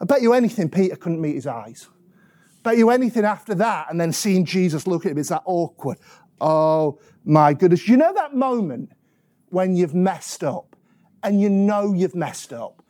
I 0.00 0.06
bet 0.06 0.22
you 0.22 0.32
anything 0.32 0.70
Peter 0.70 0.96
couldn't 0.96 1.20
meet 1.20 1.34
his 1.34 1.46
eyes. 1.46 1.88
Bet 2.62 2.78
you 2.78 2.88
anything 2.88 3.26
after 3.26 3.54
that, 3.56 3.90
and 3.90 4.00
then 4.00 4.12
seeing 4.12 4.46
Jesus 4.46 4.86
look 4.86 5.04
at 5.04 5.12
him, 5.12 5.18
it's 5.18 5.28
that 5.28 5.42
awkward. 5.44 5.98
Oh 6.40 6.98
my 7.24 7.52
goodness. 7.52 7.86
You 7.86 7.98
know 7.98 8.14
that 8.14 8.34
moment 8.34 8.92
when 9.50 9.76
you've 9.76 9.94
messed 9.94 10.42
up 10.42 10.76
and 11.22 11.40
you 11.40 11.50
know 11.50 11.92
you've 11.92 12.14
messed 12.14 12.52
up 12.52 12.82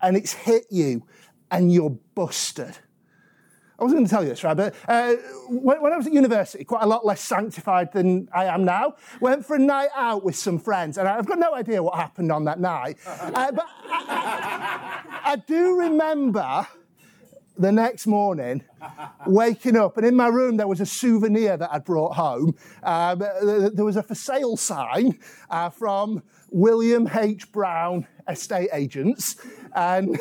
and 0.00 0.16
it's 0.16 0.32
hit 0.32 0.66
you 0.70 1.02
and 1.50 1.72
you're 1.72 1.98
busted. 2.14 2.78
I 3.82 3.84
wasn't 3.84 3.98
going 3.98 4.06
to 4.06 4.10
tell 4.10 4.22
you 4.22 4.28
this, 4.28 4.44
right? 4.44 4.56
But 4.56 4.76
uh, 4.86 5.14
when, 5.48 5.82
when, 5.82 5.92
I 5.92 5.96
was 5.96 6.06
at 6.06 6.12
university, 6.12 6.62
quite 6.62 6.84
a 6.84 6.86
lot 6.86 7.04
less 7.04 7.20
sanctified 7.20 7.92
than 7.92 8.28
I 8.32 8.44
am 8.44 8.64
now, 8.64 8.94
went 9.20 9.44
for 9.44 9.56
a 9.56 9.58
night 9.58 9.88
out 9.96 10.22
with 10.22 10.36
some 10.36 10.60
friends, 10.60 10.98
and 10.98 11.08
I've 11.08 11.26
got 11.26 11.40
no 11.40 11.52
idea 11.52 11.82
what 11.82 11.96
happened 11.96 12.30
on 12.30 12.44
that 12.44 12.60
night. 12.60 12.98
Uh, 13.32 13.50
but 13.52 13.66
I, 13.88 15.10
I, 15.24 15.32
I 15.32 15.36
do 15.36 15.78
remember 15.78 16.66
the 17.56 17.72
next 17.72 18.06
morning, 18.06 18.62
waking 19.26 19.76
up, 19.76 19.96
and 19.96 20.06
in 20.06 20.14
my 20.14 20.28
room 20.28 20.56
there 20.58 20.68
was 20.68 20.80
a 20.80 20.86
souvenir 20.86 21.56
that 21.56 21.72
I'd 21.72 21.84
brought 21.84 22.14
home. 22.14 22.54
Um, 22.82 23.18
there 23.20 23.84
was 23.84 23.96
a 23.96 24.02
for 24.02 24.14
sale 24.14 24.56
sign 24.56 25.18
uh, 25.50 25.70
from 25.70 26.22
William 26.50 27.08
H. 27.12 27.50
Brown 27.52 28.06
Estate 28.28 28.70
Agents, 28.72 29.36
and 29.74 30.18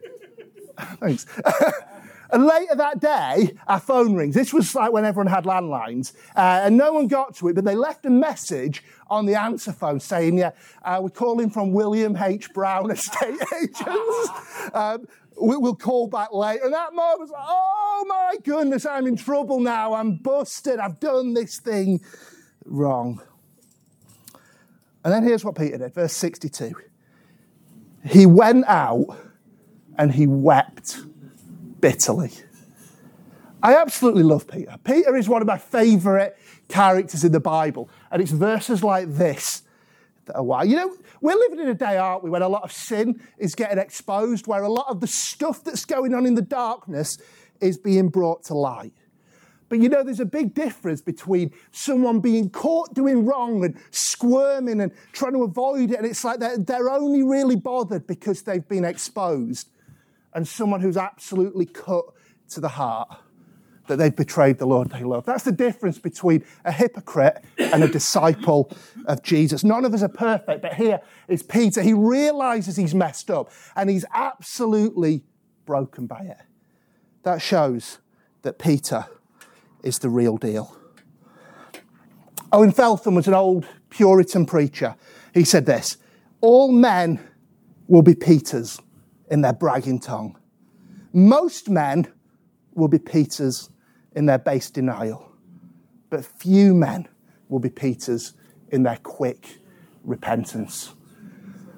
thanks. 1.00 1.26
and 2.30 2.44
later 2.44 2.74
that 2.74 3.00
day, 3.00 3.54
our 3.66 3.80
phone 3.80 4.14
rings. 4.14 4.34
This 4.34 4.52
was 4.52 4.74
like 4.74 4.92
when 4.92 5.04
everyone 5.04 5.32
had 5.32 5.44
landlines, 5.44 6.12
uh, 6.36 6.60
and 6.64 6.76
no 6.76 6.92
one 6.92 7.08
got 7.08 7.34
to 7.36 7.48
it, 7.48 7.54
but 7.54 7.64
they 7.64 7.74
left 7.74 8.04
a 8.06 8.10
message 8.10 8.82
on 9.08 9.26
the 9.26 9.34
answer 9.34 9.72
phone 9.72 10.00
saying, 10.00 10.38
"Yeah, 10.38 10.50
uh, 10.82 11.00
we're 11.02 11.08
calling 11.10 11.50
from 11.50 11.72
William 11.72 12.16
H. 12.16 12.52
Brown 12.52 12.90
Estate 12.92 13.40
Agents." 13.60 14.30
Um, 14.74 15.06
we'll 15.40 15.76
call 15.76 16.08
back 16.08 16.32
later. 16.32 16.64
And 16.64 16.72
that 16.72 16.92
moment 16.92 17.30
like, 17.30 17.44
oh 17.46 18.04
my 18.08 18.34
goodness, 18.44 18.86
I'm 18.86 19.06
in 19.06 19.16
trouble 19.16 19.60
now. 19.60 19.94
I'm 19.94 20.16
busted. 20.16 20.78
I've 20.78 21.00
done 21.00 21.34
this 21.34 21.58
thing 21.58 22.00
wrong. 22.64 23.22
And 25.04 25.12
then 25.12 25.22
here's 25.22 25.44
what 25.44 25.56
Peter 25.56 25.78
did, 25.78 25.94
verse 25.94 26.12
62. 26.14 26.72
He 28.04 28.26
went 28.26 28.64
out 28.66 29.16
and 29.96 30.12
he 30.12 30.26
wept 30.26 31.00
bitterly. 31.80 32.32
I 33.62 33.74
absolutely 33.74 34.22
love 34.22 34.46
Peter. 34.46 34.76
Peter 34.84 35.16
is 35.16 35.28
one 35.28 35.42
of 35.42 35.48
my 35.48 35.58
favourite 35.58 36.34
characters 36.68 37.24
in 37.24 37.32
the 37.32 37.40
Bible. 37.40 37.88
And 38.10 38.22
it's 38.22 38.30
verses 38.30 38.84
like 38.84 39.12
this 39.12 39.62
that 40.26 40.36
are 40.36 40.44
why. 40.44 40.62
You 40.62 40.76
know, 40.76 40.96
we're 41.20 41.34
living 41.34 41.58
in 41.60 41.68
a 41.68 41.74
day, 41.74 41.96
aren't 41.96 42.22
we, 42.22 42.30
when 42.30 42.42
a 42.42 42.48
lot 42.48 42.62
of 42.62 42.72
sin 42.72 43.20
is 43.38 43.54
getting 43.54 43.78
exposed, 43.78 44.46
where 44.46 44.62
a 44.62 44.68
lot 44.68 44.86
of 44.88 45.00
the 45.00 45.06
stuff 45.06 45.64
that's 45.64 45.84
going 45.84 46.14
on 46.14 46.26
in 46.26 46.34
the 46.34 46.42
darkness 46.42 47.18
is 47.60 47.76
being 47.76 48.08
brought 48.08 48.44
to 48.44 48.54
light. 48.54 48.92
But 49.68 49.80
you 49.80 49.88
know, 49.88 50.02
there's 50.02 50.20
a 50.20 50.24
big 50.24 50.54
difference 50.54 51.02
between 51.02 51.52
someone 51.72 52.20
being 52.20 52.48
caught 52.48 52.94
doing 52.94 53.26
wrong 53.26 53.64
and 53.64 53.76
squirming 53.90 54.80
and 54.80 54.92
trying 55.12 55.32
to 55.32 55.42
avoid 55.42 55.90
it, 55.90 55.98
and 55.98 56.06
it's 56.06 56.24
like 56.24 56.40
they're, 56.40 56.58
they're 56.58 56.90
only 56.90 57.22
really 57.22 57.56
bothered 57.56 58.06
because 58.06 58.42
they've 58.42 58.66
been 58.66 58.84
exposed, 58.84 59.68
and 60.38 60.46
someone 60.46 60.80
who's 60.80 60.96
absolutely 60.96 61.66
cut 61.66 62.04
to 62.48 62.60
the 62.60 62.68
heart 62.68 63.08
that 63.88 63.96
they've 63.96 64.14
betrayed 64.14 64.58
the 64.58 64.66
Lord 64.66 64.88
they 64.90 65.02
love. 65.02 65.26
That's 65.26 65.42
the 65.42 65.50
difference 65.50 65.98
between 65.98 66.44
a 66.64 66.70
hypocrite 66.70 67.44
and 67.58 67.82
a 67.82 67.88
disciple 67.88 68.70
of 69.06 69.24
Jesus. 69.24 69.64
None 69.64 69.84
of 69.84 69.92
us 69.92 70.02
are 70.04 70.08
perfect, 70.08 70.62
but 70.62 70.74
here 70.74 71.00
is 71.26 71.42
Peter. 71.42 71.82
He 71.82 71.92
realizes 71.92 72.76
he's 72.76 72.94
messed 72.94 73.32
up 73.32 73.50
and 73.74 73.90
he's 73.90 74.04
absolutely 74.14 75.24
broken 75.66 76.06
by 76.06 76.20
it. 76.20 76.38
That 77.24 77.42
shows 77.42 77.98
that 78.42 78.60
Peter 78.60 79.06
is 79.82 79.98
the 79.98 80.08
real 80.08 80.36
deal. 80.36 80.76
Owen 82.52 82.70
Feltham 82.70 83.16
was 83.16 83.26
an 83.26 83.34
old 83.34 83.66
Puritan 83.90 84.46
preacher. 84.46 84.94
He 85.34 85.42
said 85.42 85.66
this 85.66 85.96
All 86.40 86.70
men 86.70 87.18
will 87.88 88.02
be 88.02 88.14
Peters 88.14 88.78
in 89.30 89.40
their 89.40 89.52
bragging 89.52 90.00
tongue. 90.00 90.38
Most 91.12 91.68
men 91.68 92.06
will 92.74 92.88
be 92.88 92.98
Peters 92.98 93.70
in 94.14 94.26
their 94.26 94.38
base 94.38 94.70
denial, 94.70 95.30
but 96.10 96.24
few 96.24 96.74
men 96.74 97.08
will 97.48 97.58
be 97.58 97.70
Peters 97.70 98.34
in 98.70 98.82
their 98.82 98.98
quick 98.98 99.58
repentance. 100.04 100.94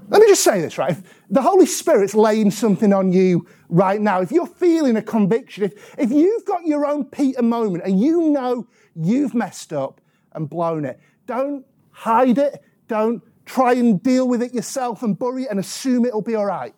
Let 0.09 0.21
me 0.21 0.27
just 0.27 0.43
say 0.43 0.61
this, 0.61 0.77
right? 0.77 0.97
The 1.31 1.43
Holy 1.43 1.67
Spirit's 1.67 2.15
laying 2.15 2.51
something 2.51 2.93
on 2.93 3.13
you 3.13 3.47
right 3.69 4.01
now, 4.01 4.21
if 4.21 4.33
you're 4.33 4.47
feeling 4.47 4.97
a 4.97 5.03
conviction, 5.03 5.65
if, 5.65 5.95
if 5.97 6.11
you've 6.11 6.45
got 6.45 6.67
your 6.67 6.85
own 6.85 7.05
Peter 7.05 7.43
moment 7.43 7.85
and 7.85 8.01
you 8.01 8.31
know 8.31 8.67
you've 8.97 9.35
messed 9.35 9.73
up 9.73 10.01
and 10.33 10.51
blown 10.51 10.85
it, 10.85 10.99
don't 11.27 11.65
hide 11.91 12.39
it. 12.39 12.61
Don't 12.89 13.23
try 13.45 13.75
and 13.75 14.03
deal 14.03 14.29
with 14.29 14.43
it 14.43 14.53
yourself 14.53 15.05
and 15.05 15.17
bury 15.17 15.45
it 15.45 15.51
and 15.51 15.61
assume 15.61 16.05
it'll 16.05 16.23
be 16.23 16.35
all 16.35 16.47
right 16.47 16.75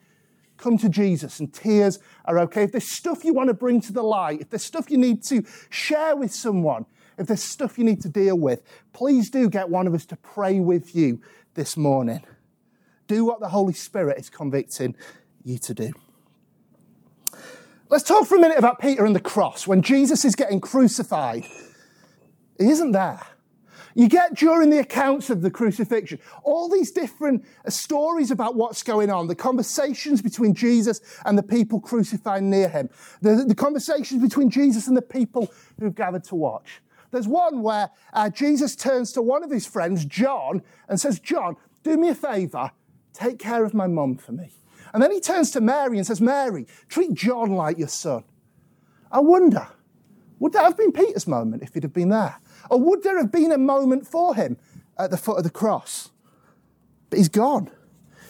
come 0.62 0.78
to 0.78 0.88
Jesus 0.88 1.40
and 1.40 1.52
tears 1.52 1.99
are 2.25 2.38
okay. 2.38 2.62
If 2.62 2.73
there's 2.73 2.88
stuff 2.88 3.25
you 3.25 3.35
want 3.35 3.49
to 3.49 3.54
bring 3.54 3.81
to 3.83 3.92
the 3.92 4.02
light, 4.02 4.40
if 4.40 4.50
there's 4.50 4.64
stuff 4.64 4.90
you 4.90 4.97
need 4.97 5.23
to 5.25 5.45
share 5.71 6.14
with 6.14 6.33
someone, 6.33 6.87
if 7.19 7.26
there's 7.26 7.42
stuff 7.42 7.78
you 7.78 7.85
need 7.85 8.00
to 8.02 8.09
deal 8.09 8.38
with, 8.38 8.62
please 8.92 9.28
do 9.28 9.50
get 9.50 9.69
one 9.69 9.87
of 9.87 9.95
us 9.95 10.07
to 10.07 10.16
pray 10.16 10.61
with 10.61 10.95
you 10.95 11.21
this 11.54 11.76
morning. 11.76 12.23
Do 13.09 13.25
what 13.25 13.40
the 13.40 13.49
Holy 13.49 13.75
Spirit 13.75 14.19
is 14.19 14.31
convicting 14.31 14.97
you 15.45 15.59
to 15.59 15.75
do. 15.75 15.92
Let's 17.88 18.04
talk 18.04 18.26
for 18.26 18.37
a 18.37 18.40
minute 18.40 18.57
about 18.57 18.81
Peter 18.81 19.04
and 19.04 19.14
the 19.14 19.21
cross. 19.21 19.66
When 19.66 19.83
Jesus 19.83 20.25
is 20.25 20.35
getting 20.35 20.61
crucified, 20.61 21.45
he 22.57 22.69
isn't 22.71 22.92
there. 22.92 23.21
You 23.95 24.09
get 24.09 24.35
during 24.35 24.71
the 24.71 24.79
accounts 24.79 25.31
of 25.31 25.43
the 25.43 25.51
crucifixion 25.51 26.19
all 26.45 26.69
these 26.69 26.91
different 26.91 27.45
uh, 27.65 27.71
stories 27.71 28.31
about 28.31 28.55
what's 28.55 28.83
going 28.83 29.11
on, 29.11 29.27
the 29.27 29.35
conversations 29.35 30.23
between 30.23 30.55
Jesus 30.55 31.01
and 31.25 31.37
the 31.37 31.43
people 31.43 31.81
crucified 31.81 32.43
near 32.43 32.69
him, 32.69 32.89
the, 33.21 33.45
the 33.47 33.55
conversations 33.55 34.23
between 34.23 34.51
Jesus 34.51 34.89
and 34.89 34.97
the 34.97 35.03
people 35.03 35.53
who've 35.79 35.95
gathered 35.95 36.25
to 36.25 36.35
watch. 36.35 36.81
There's 37.11 37.29
one 37.29 37.63
where 37.63 37.91
uh, 38.15 38.31
Jesus 38.31 38.75
turns 38.75 39.13
to 39.13 39.23
one 39.23 39.45
of 39.45 39.51
his 39.51 39.67
friends, 39.67 40.05
John, 40.05 40.63
and 40.89 40.99
says, 40.99 41.21
John, 41.21 41.57
do 41.83 41.97
me 41.97 42.09
a 42.09 42.15
favor, 42.15 42.71
take 43.13 43.39
care 43.39 43.65
of 43.65 43.75
my 43.75 43.87
mum 43.87 44.17
for 44.17 44.33
me. 44.33 44.51
And 44.95 45.03
then 45.03 45.11
he 45.11 45.21
turns 45.21 45.51
to 45.53 45.61
Mary 45.61 45.99
and 45.99 46.07
says, 46.07 46.21
Mary, 46.21 46.67
treat 46.89 47.15
John 47.15 47.53
like 47.53 47.79
your 47.79 47.89
son. 47.89 48.25
I 49.11 49.21
wonder, 49.21 49.69
would 50.43 50.53
that 50.55 50.65
have 50.65 50.77
been 50.77 50.91
Peter's 50.91 51.29
moment 51.29 51.63
if 51.63 51.73
he'd 51.73 51.85
have 51.85 51.93
been 51.93 52.09
there? 52.09 52.35
Or 52.69 52.81
would 52.81 53.05
there 53.05 53.17
have 53.17 53.31
been 53.31 53.53
a 53.53 53.59
moment 53.59 54.09
for 54.09 54.35
him 54.35 54.57
at 54.99 55.13
the 55.13 55.17
foot 55.17 55.39
of 55.39 55.45
the 55.45 55.51
cross? 55.51 56.11
But 57.11 57.19
he's 57.19 57.29
gone. 57.29 57.71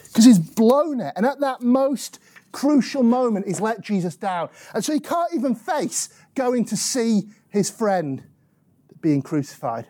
because 0.09 0.26
he's 0.26 0.38
blown 0.38 1.00
it. 1.00 1.14
And 1.16 1.25
at 1.25 1.40
that 1.40 1.62
most 1.62 2.19
crucial 2.52 3.02
moment, 3.02 3.47
he's 3.47 3.62
let 3.62 3.81
Jesus 3.81 4.14
down. 4.14 4.50
And 4.75 4.85
so 4.85 4.92
he 4.92 5.00
can't 5.00 5.33
even 5.33 5.54
face 5.54 6.11
going 6.35 6.66
to 6.66 6.76
see 6.76 7.23
his 7.49 7.71
friend 7.71 8.23
being 9.00 9.23
crucified. 9.23 9.87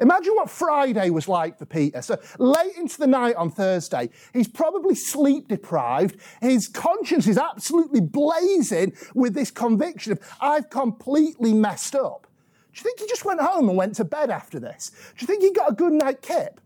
Imagine 0.00 0.34
what 0.34 0.50
Friday 0.50 1.10
was 1.10 1.28
like 1.28 1.58
for 1.58 1.66
Peter. 1.66 2.02
So 2.02 2.18
late 2.38 2.76
into 2.76 2.98
the 2.98 3.06
night 3.06 3.36
on 3.36 3.50
Thursday, 3.50 4.10
he's 4.32 4.48
probably 4.48 4.94
sleep 4.94 5.48
deprived. 5.48 6.16
His 6.40 6.68
conscience 6.68 7.26
is 7.26 7.38
absolutely 7.38 8.00
blazing 8.00 8.94
with 9.14 9.34
this 9.34 9.50
conviction 9.50 10.12
of, 10.12 10.20
I've 10.40 10.70
completely 10.70 11.52
messed 11.52 11.94
up. 11.94 12.26
Do 12.72 12.78
you 12.78 12.82
think 12.84 13.00
he 13.00 13.06
just 13.06 13.24
went 13.24 13.40
home 13.40 13.68
and 13.68 13.76
went 13.76 13.96
to 13.96 14.04
bed 14.04 14.30
after 14.30 14.60
this? 14.60 14.90
Do 14.90 15.22
you 15.22 15.26
think 15.26 15.42
he 15.42 15.52
got 15.52 15.72
a 15.72 15.74
good 15.74 15.92
night 15.92 16.22
kip? 16.22 16.60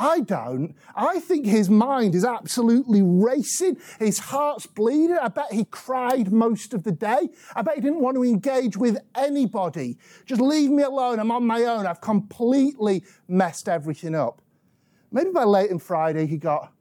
I 0.00 0.20
don't. 0.20 0.76
I 0.94 1.18
think 1.18 1.44
his 1.44 1.68
mind 1.68 2.14
is 2.14 2.24
absolutely 2.24 3.02
racing. 3.02 3.78
His 3.98 4.20
heart's 4.20 4.64
bleeding. 4.64 5.18
I 5.20 5.26
bet 5.26 5.52
he 5.52 5.64
cried 5.64 6.32
most 6.32 6.72
of 6.72 6.84
the 6.84 6.92
day. 6.92 7.30
I 7.56 7.62
bet 7.62 7.74
he 7.74 7.80
didn't 7.80 8.00
want 8.00 8.16
to 8.16 8.22
engage 8.22 8.76
with 8.76 8.98
anybody. 9.16 9.98
Just 10.24 10.40
leave 10.40 10.70
me 10.70 10.84
alone. 10.84 11.18
I'm 11.18 11.32
on 11.32 11.44
my 11.44 11.64
own. 11.64 11.84
I've 11.84 12.00
completely 12.00 13.02
messed 13.26 13.68
everything 13.68 14.14
up. 14.14 14.40
Maybe 15.10 15.30
by 15.30 15.42
late 15.42 15.72
on 15.72 15.80
Friday, 15.80 16.26
he 16.26 16.36
got 16.36 16.72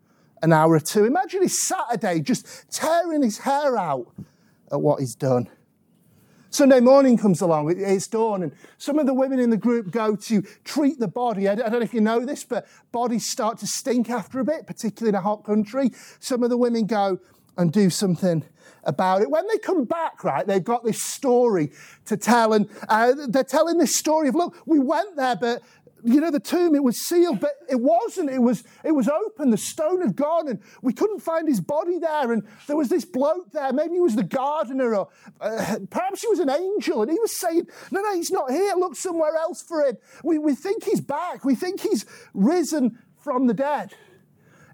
an 0.44 0.54
hour 0.54 0.74
or 0.74 0.80
two. 0.80 1.06
Imagine 1.06 1.42
his 1.42 1.66
Saturday 1.68 2.22
just 2.22 2.70
tearing 2.72 3.24
his 3.24 3.40
hair 3.40 3.78
out 3.78 4.14
at 4.72 4.80
what 4.80 5.00
he's 5.00 5.16
done. 5.16 5.50
Sunday 6.50 6.80
morning 6.80 7.18
comes 7.18 7.42
along, 7.42 7.74
it's 7.78 8.08
dawn, 8.08 8.44
and 8.44 8.52
some 8.78 9.00
of 9.00 9.06
the 9.06 9.14
women 9.14 9.40
in 9.40 9.50
the 9.50 9.58
group 9.58 9.92
go 9.92 10.16
to 10.16 10.42
treat 10.64 11.00
the 11.00 11.08
body. 11.08 11.48
I 11.48 11.56
don't 11.56 11.72
know 11.72 11.82
if 11.82 11.94
you 11.94 12.02
know 12.02 12.26
this, 12.26 12.44
but 12.44 12.68
bodies 12.92 13.30
start 13.30 13.58
to 13.60 13.68
stink 13.68 14.10
after 14.10 14.40
a 14.40 14.46
bit, 14.46 14.66
particularly 14.66 15.10
in 15.10 15.16
a 15.16 15.22
hot 15.22 15.44
country. 15.44 15.92
Some 16.20 16.44
of 16.44 16.50
the 16.50 16.58
women 16.58 16.86
go 16.86 17.20
and 17.58 17.72
do 17.72 17.90
something 17.90 18.44
about 18.84 19.22
it. 19.22 19.30
When 19.30 19.46
they 19.48 19.58
come 19.58 19.84
back, 19.84 20.24
right, 20.24 20.48
they've 20.48 20.64
got 20.64 20.86
this 20.86 21.04
story 21.04 21.72
to 22.06 22.16
tell, 22.16 22.54
and 22.54 22.70
uh, 22.88 23.14
they're 23.28 23.44
telling 23.44 23.78
this 23.78 23.98
story 23.98 24.30
of, 24.30 24.36
look, 24.36 24.56
we 24.66 24.80
went 24.80 25.16
there, 25.18 25.36
but 25.36 25.62
you 26.08 26.22
know, 26.22 26.32
the 26.32 26.40
tomb, 26.40 26.74
it 26.74 26.84
was 26.84 27.06
sealed, 27.06 27.42
but 27.42 27.52
it 27.70 27.80
wasn't. 27.80 28.30
It 28.30 28.42
was, 28.42 28.64
it 28.86 28.94
was 28.94 29.10
open. 29.10 29.50
The 29.50 29.58
stone 29.58 30.02
had 30.02 30.16
gone 30.16 30.48
and 30.48 30.62
we 30.82 30.94
couldn't 30.94 31.20
find 31.20 31.48
his 31.48 31.60
body 31.60 32.00
there. 32.00 32.32
And 32.32 32.48
there 32.66 32.78
was 32.78 32.88
this 32.88 33.04
bloke 33.04 33.52
there. 33.52 33.74
Maybe 33.74 33.96
he 33.96 34.00
was 34.00 34.16
the 34.16 34.24
gardener 34.24 34.96
or 34.96 35.10
uh, 35.42 35.80
perhaps 35.90 36.22
he 36.22 36.28
was 36.28 36.40
an 36.40 36.50
angel. 36.50 37.02
And 37.02 37.12
he 37.12 37.20
was 37.20 37.38
saying, 37.38 37.68
no, 37.92 38.02
no, 38.02 38.16
he's 38.16 38.32
not 38.32 38.50
here. 38.50 38.74
Look 38.78 38.96
somewhere 38.96 39.36
else 39.36 39.62
for 39.62 39.84
him. 39.84 39.98
We, 40.24 40.38
we 40.38 40.56
think 40.56 40.86
he's 40.86 41.02
back. 41.02 41.44
We 41.44 41.56
think 41.56 41.82
he's 41.82 42.06
risen 42.34 43.00
from 43.18 43.48
the 43.48 43.54
dead. 43.54 43.94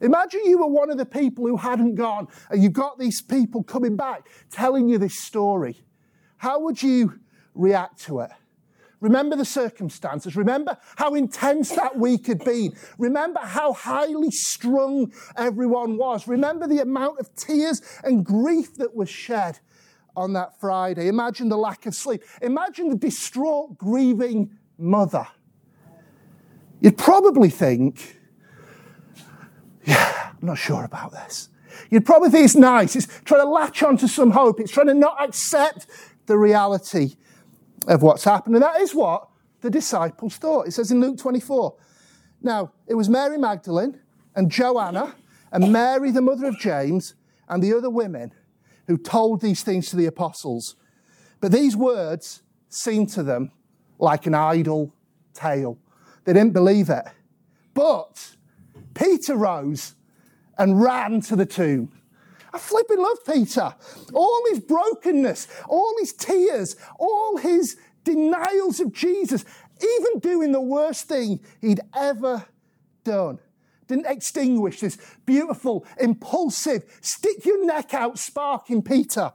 Imagine 0.02 0.42
you 0.46 0.60
were 0.60 0.68
one 0.68 0.92
of 0.92 0.98
the 0.98 1.06
people 1.06 1.48
who 1.48 1.58
hadn't 1.58 1.96
gone 1.96 2.28
and 2.52 2.62
you've 2.62 2.74
got 2.74 3.00
these 3.00 3.22
people 3.22 3.63
coming 3.63 3.96
back 3.96 4.28
telling 4.52 4.88
you 4.88 5.00
this 5.00 5.20
story. 5.24 5.82
How 6.38 6.60
would 6.60 6.84
you 6.84 7.20
react 7.56 8.04
to 8.04 8.20
it? 8.20 8.30
Remember 9.03 9.36
the 9.36 9.43
circumstances. 9.43 10.38
Remember 10.38 10.77
how 10.95 11.13
intense 11.13 11.72
that 11.72 11.98
week 11.98 12.27
had 12.27 12.41
been. 12.45 12.74
Remember 12.98 13.41
how 13.41 13.74
highly 13.74 14.31
strung 14.31 15.12
everyone 15.36 15.98
was. 15.98 16.25
Remember 16.25 16.67
the 16.67 16.79
amount 16.79 17.19
of 17.19 17.36
tears 17.36 17.81
and 18.05 18.25
grief 18.25 18.75
that 18.77 18.95
was 18.95 19.10
shed 19.10 19.60
on 20.15 20.31
that 20.33 20.57
Friday. 20.57 21.10
Imagine 21.10 21.50
the 21.50 21.57
lack 21.57 21.86
of 21.86 21.93
sleep. 21.93 22.24
Imagine 22.41 22.88
the 22.88 22.95
distraught, 22.95 23.77
grieving 23.77 24.57
mother. 24.77 25.27
You'd 26.79 26.98
probably 26.98 27.50
think, 27.50 28.22
yeah, 29.83 30.31
I'm 30.31 30.48
not 30.48 30.57
sure 30.57 30.86
about 30.86 31.12
this. 31.12 31.50
You'd 31.89 32.05
probably 32.05 32.30
think 32.30 32.45
it's 32.45 32.56
nice. 32.56 32.95
It's 32.95 33.08
trying 33.25 33.41
to 33.41 33.49
latch 33.49 33.84
onto 33.84 34.08
some 34.08 34.32
hope. 34.32 34.62
It's 34.62 34.71
trying 34.71 34.88
to 34.88 34.93
not 34.93 35.21
accept 35.21 35.88
the 36.25 36.38
reality 36.38 37.15
of 37.88 38.02
what's 38.02 38.24
happened. 38.24 38.56
And 38.56 38.63
that 38.63 38.82
is 38.82 38.93
what 38.93 39.28
the 39.62 39.69
disciples 39.69 40.38
thought. 40.38 40.67
It 40.67 40.72
says 40.72 40.91
in 40.91 41.00
Luke 41.00 41.17
24. 41.17 41.76
Now, 42.41 42.72
it 42.88 42.96
was 42.96 43.10
Mary 43.10 43.38
Magdalene 43.38 44.00
and 44.36 44.52
Joanna 44.52 45.15
and 45.52 45.72
Mary, 45.72 46.12
the 46.12 46.22
mother 46.22 46.48
of 46.48 46.60
James, 46.60 47.15
and 47.48 47.63
the 47.63 47.74
other 47.74 47.89
women 47.89 48.34
who 48.88 48.98
told 48.98 49.41
these 49.41 49.63
things 49.63 49.89
to 49.89 49.96
the 49.96 50.06
apostles. 50.06 50.76
But 51.39 51.52
these 51.52 51.76
words 51.76 52.41
seemed 52.69 53.10
to 53.10 53.24
them 53.24 53.52
like 54.00 54.26
an 54.26 54.34
idle 54.34 54.93
tale. 55.34 55.78
They 56.26 56.34
didn't 56.34 56.54
believe 56.54 56.89
it. 56.89 57.06
But 57.74 58.36
Peter 58.93 59.36
rose 59.36 59.96
and 60.58 60.82
ran 60.82 61.22
to 61.22 61.36
the 61.36 61.46
tomb. 61.46 61.91
I 62.54 62.60
flipping 62.60 63.00
love 63.00 63.18
Peter. 63.26 63.74
All 64.13 64.44
his 64.50 64.60
brokenness, 64.60 65.48
all 65.68 65.96
his 66.00 66.13
tears, 66.13 66.76
all 67.00 67.38
his 67.38 67.78
denials 68.04 68.80
of 68.80 68.94
Jesus, 68.94 69.44
even 69.82 70.20
doing 70.20 70.52
the 70.52 70.62
worst 70.62 71.08
thing 71.08 71.39
he'd 71.62 71.82
ever 71.96 72.46
done, 73.04 73.39
didn't 73.88 74.06
extinguish 74.06 74.80
this 74.80 74.98
beautiful, 75.26 75.86
impulsive, 76.00 76.84
stick 77.02 77.44
your 77.46 77.66
neck 77.66 77.94
out 77.94 78.20
spark 78.20 78.70
in 78.70 78.82
Peter. 78.82 79.34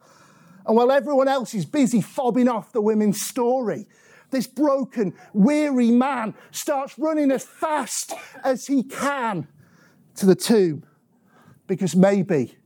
And 0.65 0.77
while 0.77 0.93
everyone 0.93 1.29
else 1.29 1.55
is 1.55 1.65
busy 1.65 2.01
fobbing 2.01 2.49
off 2.49 2.73
the 2.73 2.81
women's 2.81 3.21
story, 3.21 3.87
this 4.31 4.47
broken, 4.47 5.15
weary 5.33 5.91
man 5.91 6.35
starts 6.51 6.99
running 6.99 7.31
as 7.31 7.45
fast 7.45 8.13
as 8.45 8.67
he 8.67 8.83
can 8.83 9.49
to 10.17 10.27
the 10.27 10.35
tomb 10.35 10.85
because 11.67 11.97
maybe 11.97 12.58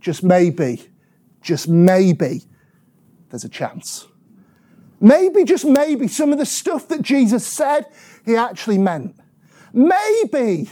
just 0.00 0.22
maybe, 0.22 0.88
just 1.42 1.68
maybe, 1.68 2.42
there's 3.30 3.44
a 3.44 3.48
chance. 3.48 4.06
Maybe, 5.00 5.44
just 5.44 5.64
maybe, 5.64 6.08
some 6.08 6.32
of 6.32 6.38
the 6.38 6.46
stuff 6.46 6.88
that 6.88 7.02
Jesus 7.02 7.46
said, 7.46 7.86
he 8.24 8.36
actually 8.36 8.78
meant. 8.78 9.16
Maybe 9.72 10.68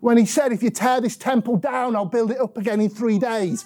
when 0.00 0.16
he 0.16 0.26
said, 0.26 0.52
if 0.52 0.62
you 0.62 0.70
tear 0.70 1.00
this 1.00 1.16
temple 1.16 1.56
down, 1.56 1.96
I'll 1.96 2.04
build 2.04 2.30
it 2.30 2.40
up 2.40 2.56
again 2.56 2.80
in 2.80 2.90
three 2.90 3.18
days. 3.18 3.64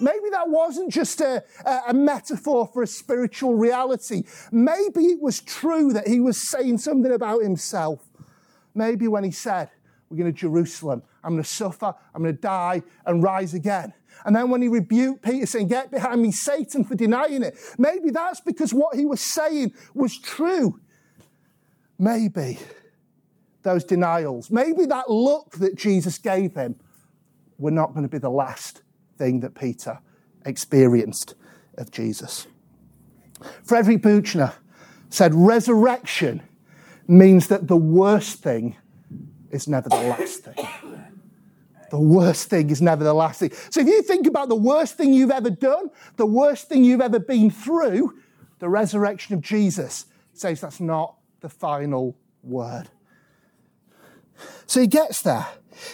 Maybe 0.00 0.30
that 0.30 0.48
wasn't 0.48 0.92
just 0.92 1.20
a, 1.20 1.42
a, 1.88 1.92
metaphor 1.92 2.70
for 2.72 2.82
a 2.82 2.86
spiritual 2.86 3.56
reality. 3.56 4.22
Maybe 4.52 5.06
it 5.06 5.20
was 5.20 5.40
true 5.40 5.92
that 5.92 6.06
he 6.06 6.20
was 6.20 6.48
saying 6.48 6.78
something 6.78 7.10
about 7.10 7.42
himself. 7.42 8.04
Maybe 8.74 9.08
when 9.08 9.24
he 9.24 9.32
said, 9.32 9.70
We're 10.10 10.18
going 10.18 10.32
to 10.32 10.38
Jerusalem, 10.38 11.02
I'm 11.22 11.32
going 11.32 11.42
to 11.42 11.48
suffer, 11.48 11.94
I'm 12.14 12.22
going 12.22 12.34
to 12.34 12.40
die 12.40 12.82
and 13.04 13.22
rise 13.22 13.54
again. 13.54 13.92
And 14.24 14.34
then 14.34 14.50
when 14.50 14.62
he 14.62 14.68
rebuked 14.68 15.22
Peter, 15.22 15.46
saying, 15.46 15.68
Get 15.68 15.90
behind 15.90 16.22
me, 16.22 16.32
Satan, 16.32 16.84
for 16.84 16.94
denying 16.94 17.42
it, 17.42 17.56
maybe 17.76 18.10
that's 18.10 18.40
because 18.40 18.72
what 18.72 18.96
he 18.96 19.04
was 19.04 19.20
saying 19.20 19.72
was 19.94 20.18
true. 20.18 20.80
Maybe 21.98 22.58
those 23.62 23.84
denials, 23.84 24.50
maybe 24.50 24.86
that 24.86 25.10
look 25.10 25.52
that 25.58 25.76
Jesus 25.76 26.18
gave 26.18 26.54
him 26.54 26.76
were 27.58 27.70
not 27.70 27.92
going 27.92 28.02
to 28.04 28.08
be 28.08 28.18
the 28.18 28.30
last 28.30 28.82
thing 29.18 29.40
that 29.40 29.54
Peter 29.54 29.98
experienced 30.46 31.34
of 31.76 31.90
Jesus. 31.90 32.46
Frederick 33.62 34.02
Buechner 34.02 34.54
said, 35.10 35.34
Resurrection 35.34 36.42
means 37.06 37.48
that 37.48 37.68
the 37.68 37.76
worst 37.76 38.42
thing 38.42 38.76
is 39.50 39.68
never 39.68 39.88
the 39.88 39.96
last 39.96 40.44
thing. 40.44 40.68
The 41.90 41.98
worst 41.98 42.50
thing 42.50 42.70
is 42.70 42.82
never 42.82 43.02
the 43.02 43.14
last 43.14 43.40
thing. 43.40 43.52
So 43.70 43.80
if 43.80 43.86
you 43.86 44.02
think 44.02 44.26
about 44.26 44.48
the 44.48 44.56
worst 44.56 44.96
thing 44.96 45.14
you've 45.14 45.30
ever 45.30 45.50
done, 45.50 45.90
the 46.16 46.26
worst 46.26 46.68
thing 46.68 46.84
you've 46.84 47.00
ever 47.00 47.18
been 47.18 47.50
through, 47.50 48.18
the 48.58 48.68
resurrection 48.68 49.34
of 49.34 49.40
Jesus 49.40 50.06
says 50.34 50.60
that's 50.60 50.80
not 50.80 51.16
the 51.40 51.48
final 51.48 52.16
word. 52.42 52.90
So 54.66 54.80
he 54.80 54.86
gets 54.86 55.22
there. 55.22 55.46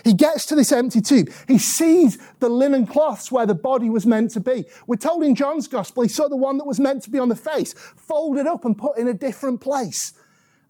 He 0.02 0.14
gets 0.14 0.46
to 0.46 0.54
this 0.54 0.72
empty 0.72 1.00
tomb. 1.00 1.26
He 1.46 1.58
sees 1.58 2.18
the 2.40 2.48
linen 2.48 2.86
cloths 2.86 3.30
where 3.30 3.46
the 3.46 3.54
body 3.54 3.90
was 3.90 4.06
meant 4.06 4.30
to 4.32 4.40
be. 4.40 4.64
We're 4.86 4.96
told 4.96 5.22
in 5.22 5.34
John's 5.34 5.68
gospel 5.68 6.02
he 6.02 6.08
saw 6.08 6.26
the 6.26 6.36
one 6.36 6.56
that 6.58 6.66
was 6.66 6.80
meant 6.80 7.02
to 7.02 7.10
be 7.10 7.18
on 7.18 7.28
the 7.28 7.36
face 7.36 7.74
folded 7.74 8.46
up 8.46 8.64
and 8.64 8.76
put 8.76 8.96
in 8.96 9.08
a 9.08 9.14
different 9.14 9.60
place. 9.60 10.14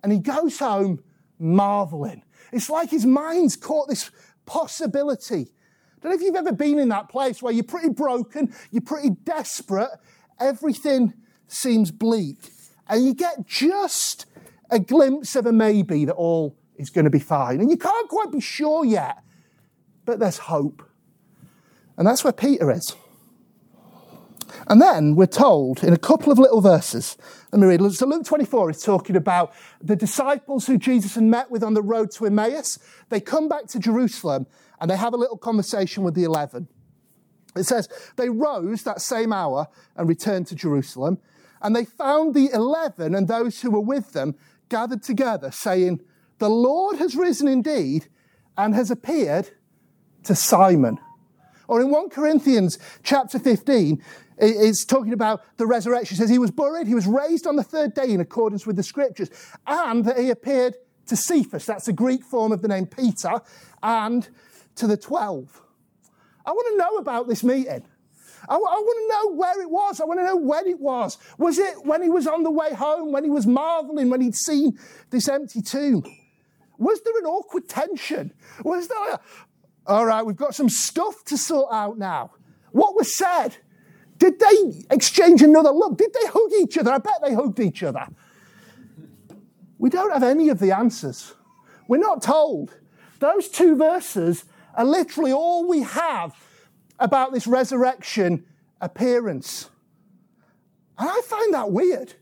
And 0.02 0.12
he 0.12 0.18
goes 0.18 0.58
home 0.58 1.02
marveling. 1.38 2.23
It's 2.54 2.70
like 2.70 2.90
his 2.90 3.04
mind's 3.04 3.56
caught 3.56 3.88
this 3.88 4.12
possibility. 4.46 5.50
I 5.50 6.00
don't 6.00 6.10
know 6.10 6.16
if 6.16 6.22
you've 6.22 6.36
ever 6.36 6.52
been 6.52 6.78
in 6.78 6.88
that 6.90 7.08
place 7.08 7.42
where 7.42 7.52
you're 7.52 7.64
pretty 7.64 7.88
broken, 7.88 8.54
you're 8.70 8.82
pretty 8.82 9.10
desperate, 9.10 9.90
everything 10.38 11.14
seems 11.48 11.90
bleak, 11.90 12.36
and 12.88 13.04
you 13.04 13.12
get 13.12 13.46
just 13.46 14.26
a 14.70 14.78
glimpse 14.78 15.34
of 15.34 15.46
a 15.46 15.52
maybe 15.52 16.04
that 16.04 16.14
all 16.14 16.56
is 16.76 16.90
going 16.90 17.06
to 17.06 17.10
be 17.10 17.18
fine. 17.18 17.60
And 17.60 17.70
you 17.70 17.76
can't 17.76 18.08
quite 18.08 18.30
be 18.30 18.40
sure 18.40 18.84
yet, 18.84 19.18
but 20.04 20.20
there's 20.20 20.38
hope. 20.38 20.88
And 21.96 22.06
that's 22.06 22.22
where 22.22 22.32
Peter 22.32 22.70
is. 22.70 22.94
And 24.66 24.80
then 24.80 25.14
we're 25.14 25.26
told 25.26 25.84
in 25.84 25.92
a 25.92 25.98
couple 25.98 26.32
of 26.32 26.38
little 26.38 26.60
verses, 26.60 27.16
let 27.52 27.60
me 27.60 27.66
read. 27.66 27.92
So 27.92 28.06
Luke 28.06 28.24
24 28.24 28.70
is 28.70 28.82
talking 28.82 29.16
about 29.16 29.52
the 29.82 29.96
disciples 29.96 30.66
who 30.66 30.78
Jesus 30.78 31.14
had 31.14 31.24
met 31.24 31.50
with 31.50 31.62
on 31.62 31.74
the 31.74 31.82
road 31.82 32.10
to 32.12 32.26
Emmaus. 32.26 32.78
They 33.10 33.20
come 33.20 33.48
back 33.48 33.66
to 33.68 33.78
Jerusalem 33.78 34.46
and 34.80 34.90
they 34.90 34.96
have 34.96 35.12
a 35.12 35.18
little 35.18 35.36
conversation 35.36 36.02
with 36.02 36.14
the 36.14 36.24
eleven. 36.24 36.68
It 37.56 37.64
says, 37.64 37.88
they 38.16 38.28
rose 38.28 38.82
that 38.82 39.00
same 39.00 39.32
hour 39.32 39.68
and 39.96 40.08
returned 40.08 40.48
to 40.48 40.56
Jerusalem, 40.56 41.18
and 41.62 41.74
they 41.74 41.84
found 41.84 42.34
the 42.34 42.50
eleven 42.52 43.14
and 43.14 43.28
those 43.28 43.60
who 43.60 43.70
were 43.70 43.80
with 43.80 44.12
them 44.12 44.34
gathered 44.68 45.02
together, 45.02 45.50
saying, 45.52 46.00
The 46.38 46.50
Lord 46.50 46.96
has 46.98 47.14
risen 47.14 47.46
indeed 47.46 48.08
and 48.56 48.74
has 48.74 48.90
appeared 48.90 49.50
to 50.24 50.34
Simon. 50.34 50.98
Or 51.68 51.80
in 51.80 51.90
1 51.90 52.10
Corinthians 52.10 52.78
chapter 53.02 53.38
15, 53.38 54.02
it's 54.38 54.84
talking 54.84 55.12
about 55.12 55.42
the 55.56 55.66
resurrection. 55.66 56.14
It 56.14 56.18
says 56.18 56.30
he 56.30 56.38
was 56.38 56.50
buried, 56.50 56.86
he 56.86 56.94
was 56.94 57.06
raised 57.06 57.46
on 57.46 57.56
the 57.56 57.62
third 57.62 57.94
day 57.94 58.10
in 58.10 58.20
accordance 58.20 58.66
with 58.66 58.76
the 58.76 58.82
scriptures, 58.82 59.30
and 59.66 60.04
that 60.04 60.18
he 60.18 60.30
appeared 60.30 60.74
to 61.06 61.16
Cephas. 61.16 61.66
That's 61.66 61.86
the 61.86 61.92
Greek 61.92 62.22
form 62.24 62.52
of 62.52 62.62
the 62.62 62.68
name 62.68 62.86
Peter, 62.86 63.40
and 63.82 64.28
to 64.76 64.86
the 64.86 64.96
12. 64.96 65.62
I 66.46 66.50
want 66.50 66.68
to 66.72 66.78
know 66.78 66.96
about 66.96 67.28
this 67.28 67.42
meeting. 67.42 67.84
I, 68.48 68.54
I 68.54 68.58
want 68.58 68.98
to 68.98 69.14
know 69.14 69.36
where 69.36 69.62
it 69.62 69.70
was. 69.70 70.00
I 70.00 70.04
want 70.04 70.20
to 70.20 70.24
know 70.24 70.36
when 70.36 70.66
it 70.66 70.80
was. 70.80 71.16
Was 71.38 71.58
it 71.58 71.84
when 71.84 72.02
he 72.02 72.10
was 72.10 72.26
on 72.26 72.42
the 72.42 72.50
way 72.50 72.74
home, 72.74 73.12
when 73.12 73.24
he 73.24 73.30
was 73.30 73.46
marveling, 73.46 74.10
when 74.10 74.20
he'd 74.20 74.34
seen 74.34 74.78
this 75.10 75.28
empty 75.28 75.62
tomb? 75.62 76.04
Was 76.76 77.00
there 77.02 77.16
an 77.18 77.24
awkward 77.24 77.68
tension? 77.68 78.32
Was 78.62 78.88
there, 78.88 79.20
all 79.86 80.04
right, 80.06 80.24
we've 80.24 80.36
got 80.36 80.54
some 80.54 80.68
stuff 80.68 81.24
to 81.26 81.38
sort 81.38 81.72
out 81.72 81.98
now. 81.98 82.32
What 82.72 82.94
was 82.94 83.16
said? 83.16 83.56
Did 84.24 84.40
they 84.40 84.86
exchange 84.90 85.42
another 85.42 85.68
look? 85.68 85.98
Did 85.98 86.14
they 86.14 86.26
hug 86.28 86.50
each 86.58 86.78
other? 86.78 86.92
I 86.92 86.96
bet 86.96 87.20
they 87.22 87.34
hugged 87.34 87.60
each 87.60 87.82
other. 87.82 88.06
We 89.76 89.90
don't 89.90 90.14
have 90.14 90.22
any 90.22 90.48
of 90.48 90.58
the 90.58 90.74
answers. 90.74 91.34
We're 91.88 91.98
not 91.98 92.22
told. 92.22 92.74
Those 93.18 93.50
two 93.50 93.76
verses 93.76 94.46
are 94.76 94.84
literally 94.86 95.30
all 95.30 95.68
we 95.68 95.82
have 95.82 96.34
about 96.98 97.34
this 97.34 97.46
resurrection 97.46 98.46
appearance. 98.80 99.68
And 100.96 101.10
I 101.10 101.20
find 101.26 101.52
that 101.52 101.70
weird. 101.70 102.14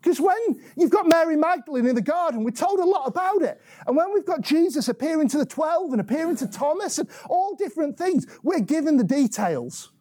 Because 0.00 0.20
when 0.20 0.62
you've 0.76 0.92
got 0.92 1.08
Mary 1.08 1.34
Magdalene 1.34 1.86
in 1.88 1.96
the 1.96 2.02
garden, 2.02 2.44
we're 2.44 2.52
told 2.52 2.78
a 2.78 2.84
lot 2.84 3.08
about 3.08 3.42
it. 3.42 3.60
And 3.84 3.96
when 3.96 4.14
we've 4.14 4.24
got 4.24 4.42
Jesus 4.42 4.88
appearing 4.88 5.28
to 5.30 5.38
the 5.38 5.46
12 5.46 5.90
and 5.90 6.00
appearing 6.00 6.36
to 6.36 6.46
Thomas 6.46 6.98
and 6.98 7.08
all 7.28 7.56
different 7.56 7.98
things, 7.98 8.28
we're 8.44 8.60
given 8.60 8.96
the 8.96 9.02
details. 9.02 9.91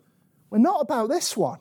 We're 0.51 0.59
not 0.59 0.81
about 0.81 1.09
this 1.09 1.35
one. 1.35 1.59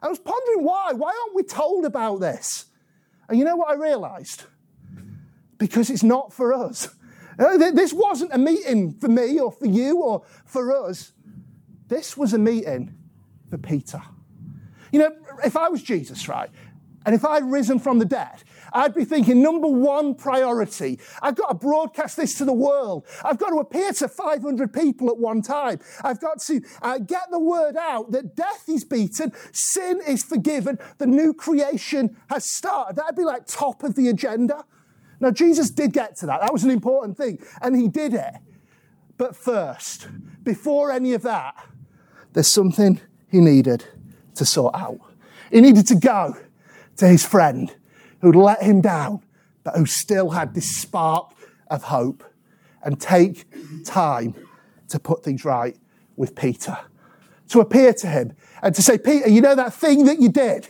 I 0.00 0.08
was 0.08 0.20
pondering 0.20 0.64
why. 0.64 0.92
Why 0.92 1.08
aren't 1.08 1.34
we 1.34 1.42
told 1.42 1.84
about 1.84 2.20
this? 2.20 2.66
And 3.28 3.38
you 3.38 3.44
know 3.44 3.56
what 3.56 3.70
I 3.70 3.74
realized? 3.74 4.44
Because 5.58 5.90
it's 5.90 6.02
not 6.02 6.32
for 6.32 6.52
us. 6.52 6.88
Uh, 7.38 7.56
this 7.56 7.92
wasn't 7.92 8.32
a 8.34 8.38
meeting 8.38 8.92
for 9.00 9.08
me 9.08 9.40
or 9.40 9.50
for 9.50 9.66
you 9.66 10.02
or 10.02 10.22
for 10.44 10.86
us. 10.86 11.12
This 11.88 12.16
was 12.16 12.34
a 12.34 12.38
meeting 12.38 12.94
for 13.48 13.56
Peter. 13.56 14.02
You 14.92 14.98
know, 15.00 15.16
if 15.44 15.56
I 15.56 15.68
was 15.68 15.82
Jesus, 15.82 16.28
right, 16.28 16.50
and 17.06 17.14
if 17.14 17.24
I'd 17.24 17.44
risen 17.44 17.78
from 17.78 17.98
the 17.98 18.04
dead, 18.04 18.42
I'd 18.72 18.94
be 18.94 19.04
thinking, 19.04 19.42
number 19.42 19.68
one 19.68 20.14
priority, 20.14 20.98
I've 21.22 21.34
got 21.34 21.48
to 21.48 21.54
broadcast 21.54 22.16
this 22.16 22.36
to 22.38 22.44
the 22.44 22.52
world. 22.52 23.06
I've 23.24 23.38
got 23.38 23.50
to 23.50 23.56
appear 23.56 23.92
to 23.94 24.08
500 24.08 24.72
people 24.72 25.08
at 25.08 25.18
one 25.18 25.42
time. 25.42 25.80
I've 26.02 26.20
got 26.20 26.40
to 26.42 26.60
uh, 26.82 26.98
get 26.98 27.30
the 27.30 27.38
word 27.38 27.76
out 27.76 28.12
that 28.12 28.36
death 28.36 28.64
is 28.68 28.84
beaten, 28.84 29.32
sin 29.52 30.00
is 30.06 30.22
forgiven, 30.22 30.78
the 30.98 31.06
new 31.06 31.34
creation 31.34 32.16
has 32.28 32.48
started. 32.50 32.96
That'd 32.96 33.16
be 33.16 33.24
like 33.24 33.46
top 33.46 33.82
of 33.82 33.94
the 33.94 34.08
agenda. 34.08 34.64
Now, 35.20 35.30
Jesus 35.30 35.70
did 35.70 35.92
get 35.92 36.16
to 36.16 36.26
that. 36.26 36.40
That 36.40 36.52
was 36.52 36.64
an 36.64 36.70
important 36.70 37.16
thing, 37.16 37.38
and 37.60 37.76
he 37.76 37.88
did 37.88 38.14
it. 38.14 38.34
But 39.18 39.36
first, 39.36 40.08
before 40.42 40.90
any 40.90 41.12
of 41.12 41.22
that, 41.22 41.54
there's 42.32 42.48
something 42.48 43.00
he 43.28 43.40
needed 43.40 43.84
to 44.36 44.46
sort 44.46 44.74
out. 44.74 44.98
He 45.50 45.60
needed 45.60 45.86
to 45.88 45.94
go 45.94 46.36
to 46.96 47.06
his 47.06 47.24
friend 47.24 47.74
who'd 48.20 48.36
let 48.36 48.62
him 48.62 48.80
down, 48.80 49.22
but 49.64 49.76
who 49.76 49.86
still 49.86 50.30
had 50.30 50.54
this 50.54 50.76
spark 50.76 51.32
of 51.68 51.84
hope, 51.84 52.24
and 52.82 53.00
take 53.00 53.46
time 53.84 54.34
to 54.88 54.98
put 54.98 55.22
things 55.22 55.44
right 55.44 55.76
with 56.16 56.34
Peter. 56.34 56.78
To 57.48 57.60
appear 57.60 57.92
to 57.94 58.06
him 58.06 58.32
and 58.62 58.74
to 58.74 58.82
say, 58.82 58.96
Peter, 58.96 59.28
you 59.28 59.40
know 59.40 59.54
that 59.54 59.74
thing 59.74 60.04
that 60.04 60.20
you 60.20 60.28
did? 60.28 60.68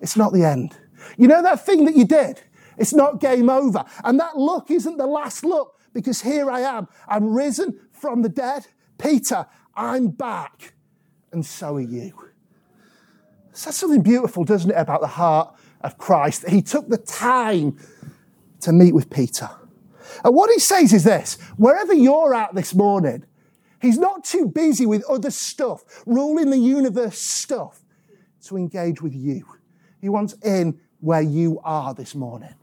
It's 0.00 0.16
not 0.16 0.32
the 0.32 0.44
end. 0.44 0.76
You 1.16 1.28
know 1.28 1.42
that 1.42 1.66
thing 1.66 1.84
that 1.86 1.96
you 1.96 2.04
did? 2.04 2.40
It's 2.78 2.94
not 2.94 3.20
game 3.20 3.50
over. 3.50 3.84
And 4.04 4.18
that 4.20 4.36
look 4.36 4.70
isn't 4.70 4.96
the 4.96 5.06
last 5.06 5.44
look 5.44 5.78
because 5.92 6.22
here 6.22 6.50
I 6.50 6.60
am. 6.60 6.88
I'm 7.08 7.34
risen 7.34 7.78
from 7.90 8.22
the 8.22 8.28
dead. 8.28 8.66
Peter, 8.98 9.46
I'm 9.74 10.08
back. 10.08 10.74
And 11.32 11.44
so 11.44 11.76
are 11.76 11.80
you. 11.80 12.12
Says 13.52 13.76
something 13.76 14.02
beautiful, 14.02 14.44
doesn't 14.44 14.70
it, 14.70 14.76
about 14.76 15.00
the 15.00 15.06
heart 15.08 15.54
of 15.82 15.98
Christ? 15.98 16.48
He 16.48 16.62
took 16.62 16.88
the 16.88 16.98
time 16.98 17.78
to 18.60 18.72
meet 18.72 18.94
with 18.94 19.10
Peter. 19.10 19.50
And 20.24 20.34
what 20.34 20.50
he 20.50 20.58
says 20.58 20.92
is 20.92 21.04
this 21.04 21.38
wherever 21.56 21.94
you're 21.94 22.34
at 22.34 22.54
this 22.54 22.74
morning, 22.74 23.24
he's 23.80 23.98
not 23.98 24.24
too 24.24 24.46
busy 24.46 24.86
with 24.86 25.04
other 25.08 25.30
stuff, 25.30 25.82
ruling 26.06 26.50
the 26.50 26.58
universe 26.58 27.18
stuff, 27.18 27.80
to 28.44 28.56
engage 28.56 29.02
with 29.02 29.14
you. 29.14 29.44
He 30.00 30.08
wants 30.08 30.34
in 30.44 30.80
where 31.00 31.22
you 31.22 31.60
are 31.64 31.94
this 31.94 32.14
morning. 32.14 32.54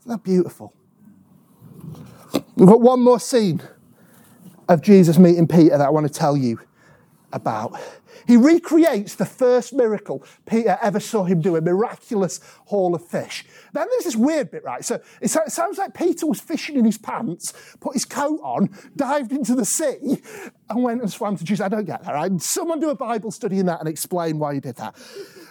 Isn't 0.00 0.10
that 0.10 0.24
beautiful? 0.24 0.74
We've 2.56 2.68
got 2.68 2.80
one 2.80 3.00
more 3.00 3.20
scene 3.20 3.62
of 4.68 4.82
Jesus 4.82 5.18
meeting 5.18 5.46
Peter 5.46 5.76
that 5.78 5.86
I 5.86 5.90
want 5.90 6.06
to 6.06 6.12
tell 6.12 6.36
you 6.36 6.60
about. 7.32 7.80
He 8.26 8.36
recreates 8.36 9.14
the 9.14 9.24
first 9.26 9.72
miracle 9.72 10.24
Peter 10.46 10.78
ever 10.80 11.00
saw 11.00 11.24
him 11.24 11.40
do, 11.40 11.56
a 11.56 11.60
miraculous 11.60 12.40
haul 12.66 12.94
of 12.94 13.04
fish. 13.04 13.44
Then 13.72 13.86
there's 13.90 14.04
this 14.04 14.16
weird 14.16 14.50
bit, 14.50 14.64
right? 14.64 14.84
So 14.84 15.00
it 15.20 15.28
sounds 15.28 15.78
like 15.78 15.94
Peter 15.94 16.26
was 16.26 16.40
fishing 16.40 16.76
in 16.76 16.84
his 16.84 16.98
pants, 16.98 17.52
put 17.80 17.94
his 17.94 18.04
coat 18.04 18.40
on, 18.42 18.70
dived 18.94 19.32
into 19.32 19.54
the 19.54 19.64
sea, 19.64 20.22
and 20.68 20.82
went 20.82 21.00
and 21.00 21.10
swam 21.10 21.36
to 21.36 21.44
Jesus. 21.44 21.64
I 21.64 21.68
don't 21.68 21.84
get 21.84 22.04
that, 22.04 22.14
right? 22.14 22.30
Someone 22.40 22.80
do 22.80 22.90
a 22.90 22.94
Bible 22.94 23.30
study 23.30 23.58
in 23.58 23.66
that 23.66 23.80
and 23.80 23.88
explain 23.88 24.38
why 24.38 24.54
he 24.54 24.60
did 24.60 24.76
that. 24.76 24.94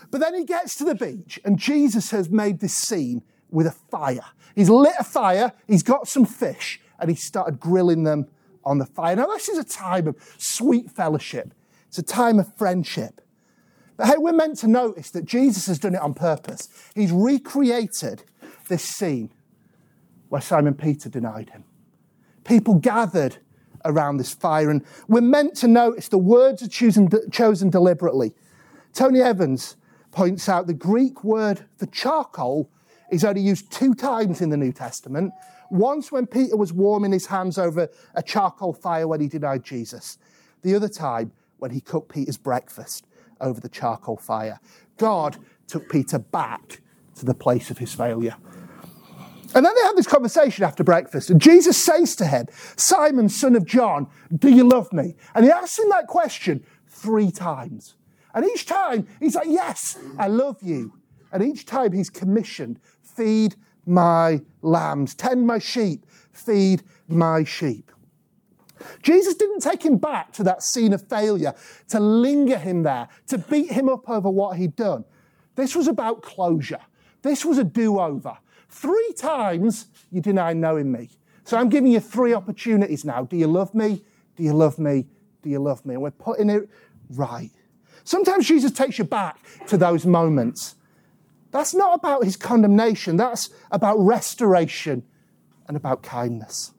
But 0.10 0.22
then 0.22 0.36
he 0.36 0.46
gets 0.46 0.76
to 0.76 0.84
the 0.84 0.96
beach, 0.96 1.40
and 1.44 1.58
Jesus 1.58 2.12
has 2.12 2.30
made 2.30 2.60
this 2.60 2.76
scene 2.76 3.24
with 3.50 3.68
a 3.68 3.72
fire. 3.72 4.26
He's 4.56 4.70
lit 4.70 4.94
a 5.00 5.04
fire, 5.04 5.54
he's 5.68 5.84
got 5.84 6.08
some 6.08 6.26
fish, 6.26 6.80
and 7.00 7.10
he 7.10 7.16
started 7.16 7.60
grilling 7.60 8.04
them 8.04 8.28
on 8.64 8.78
the 8.78 8.86
fire. 8.86 9.16
Now, 9.16 9.28
this 9.28 9.50
is 9.50 9.58
a 9.58 9.64
time 9.64 10.08
of 10.08 10.16
sweet 10.38 10.92
fellowship. 10.92 11.54
It's 11.92 11.98
a 11.98 12.04
time 12.04 12.40
of 12.40 12.56
friendship. 12.56 13.20
But 13.98 14.08
hey, 14.08 14.14
we're 14.16 14.32
meant 14.32 14.58
to 14.60 14.68
notice 14.70 15.12
that 15.12 15.26
Jesus 15.26 15.68
has 15.68 15.78
done 15.78 15.94
it 15.94 16.00
on 16.00 16.14
purpose. 16.14 16.70
He's 16.96 17.12
recreated 17.12 18.24
this 18.70 18.82
scene 18.82 19.30
where 20.30 20.40
Simon 20.40 20.74
Peter 20.74 21.10
denied 21.10 21.50
him. 21.50 21.66
People 22.46 22.76
gathered 22.76 23.40
around 23.84 24.18
this 24.18 24.34
fire, 24.34 24.70
and 24.70 24.86
we're 25.10 25.20
meant 25.20 25.54
to 25.56 25.68
notice 25.68 26.08
the 26.08 26.18
words 26.18 26.64
are 26.64 26.70
chosen, 26.70 27.10
chosen 27.30 27.70
deliberately. 27.70 28.32
Tony 28.94 29.20
Evans 29.20 29.76
points 30.12 30.48
out 30.48 30.68
the 30.68 30.74
Greek 30.74 31.26
word 31.26 31.66
for 31.76 31.88
charcoal 31.88 32.72
is 33.12 33.26
only 33.26 33.42
used 33.42 33.70
two 33.70 33.94
times 33.96 34.40
in 34.40 34.50
the 34.50 34.56
New 34.56 34.72
Testament. 34.72 35.34
Once 35.70 36.10
when 36.10 36.26
Peter 36.26 36.56
was 36.56 36.72
warming 36.72 37.12
his 37.12 37.26
hands 37.26 37.58
over 37.58 37.90
a 38.16 38.24
charcoal 38.24 38.72
fire 38.72 39.10
when 39.10 39.20
he 39.20 39.28
denied 39.28 39.66
Jesus. 39.66 40.18
The 40.62 40.74
other 40.74 40.88
time 40.88 41.34
when 41.62 41.72
he 41.72 41.80
cooked 41.80 42.12
Peter's 42.12 42.38
breakfast 42.38 43.06
over 43.40 43.62
the 43.62 43.70
charcoal 43.70 44.18
fire. 44.18 44.60
God 44.98 45.38
took 45.68 45.90
Peter 45.90 46.18
back 46.18 46.82
to 47.16 47.26
the 47.26 47.36
place 47.36 47.70
of 47.70 47.78
his 47.78 47.94
failure. 47.94 48.36
And 49.54 49.66
then 49.66 49.76
they 49.76 49.82
have 49.84 49.96
this 49.96 50.08
conversation 50.08 50.64
after 50.64 50.84
breakfast, 50.84 51.30
and 51.30 51.40
Jesus 51.40 51.78
says 51.78 52.16
to 52.16 52.26
him, 52.26 52.48
Simon, 52.78 53.30
son 53.30 53.56
of 53.56 53.66
John, 53.66 54.08
do 54.36 54.50
you 54.50 54.68
love 54.68 54.92
me? 54.92 55.16
And 55.36 55.46
he 55.46 55.52
asks 55.52 55.78
him 55.78 55.90
that 55.90 56.08
question 56.08 56.66
three 56.88 57.32
times. 57.32 57.96
And 58.34 58.46
each 58.46 58.66
time 58.66 59.08
he's 59.20 59.36
like, 59.36 59.48
Yes, 59.50 59.98
I 60.18 60.28
love 60.30 60.58
you. 60.62 60.94
And 61.32 61.44
each 61.44 61.66
time 61.66 61.92
he's 61.92 62.10
commissioned, 62.10 62.80
feed 63.04 63.56
my 63.86 64.42
lambs, 64.62 65.14
tend 65.14 65.46
my 65.46 65.60
sheep, 65.60 66.06
feed 66.32 66.84
my 67.08 67.44
sheep. 67.44 67.91
Jesus 69.02 69.36
didn't 69.36 69.62
take 69.62 69.84
him 69.84 69.98
back 69.98 70.32
to 70.34 70.44
that 70.44 70.64
scene 70.64 70.94
of 70.94 71.08
failure, 71.08 71.54
to 71.90 72.00
linger 72.00 72.58
him 72.58 72.84
there, 72.84 73.08
to 73.28 73.38
beat 73.38 73.72
him 73.72 73.90
up 73.90 74.10
over 74.10 74.30
what 74.30 74.58
he'd 74.58 74.76
done. 74.76 75.06
This 75.56 75.76
was 75.76 75.88
about 75.88 76.22
closure. 76.22 76.80
This 77.22 77.46
was 77.46 77.58
a 77.58 77.64
do 77.64 78.00
over. 78.00 78.38
Three 78.70 79.14
times 79.18 79.88
you 80.12 80.22
deny 80.22 80.54
knowing 80.54 80.92
me. 80.92 81.10
So 81.44 81.58
I'm 81.58 81.70
giving 81.70 81.92
you 81.92 82.00
three 82.00 82.34
opportunities 82.34 83.04
now. 83.04 83.24
Do 83.24 83.36
you 83.36 83.48
love 83.48 83.76
me? 83.76 84.04
Do 84.36 84.44
you 84.44 84.54
love 84.54 84.80
me? 84.80 85.08
Do 85.42 85.50
you 85.50 85.60
love 85.60 85.86
me? 85.86 85.96
And 85.96 86.04
we're 86.04 86.12
putting 86.12 86.50
it 86.50 86.70
right. 87.10 87.52
Sometimes 88.04 88.48
Jesus 88.48 88.72
takes 88.72 88.98
you 88.98 89.04
back 89.04 89.38
to 89.68 89.78
those 89.78 90.06
moments. 90.06 90.76
That's 91.52 91.74
not 91.74 91.96
about 91.96 92.24
his 92.24 92.38
condemnation, 92.38 93.18
that's 93.18 93.50
about 93.72 94.00
restoration 94.00 95.04
and 95.68 95.76
about 95.76 96.02
kindness. 96.02 96.72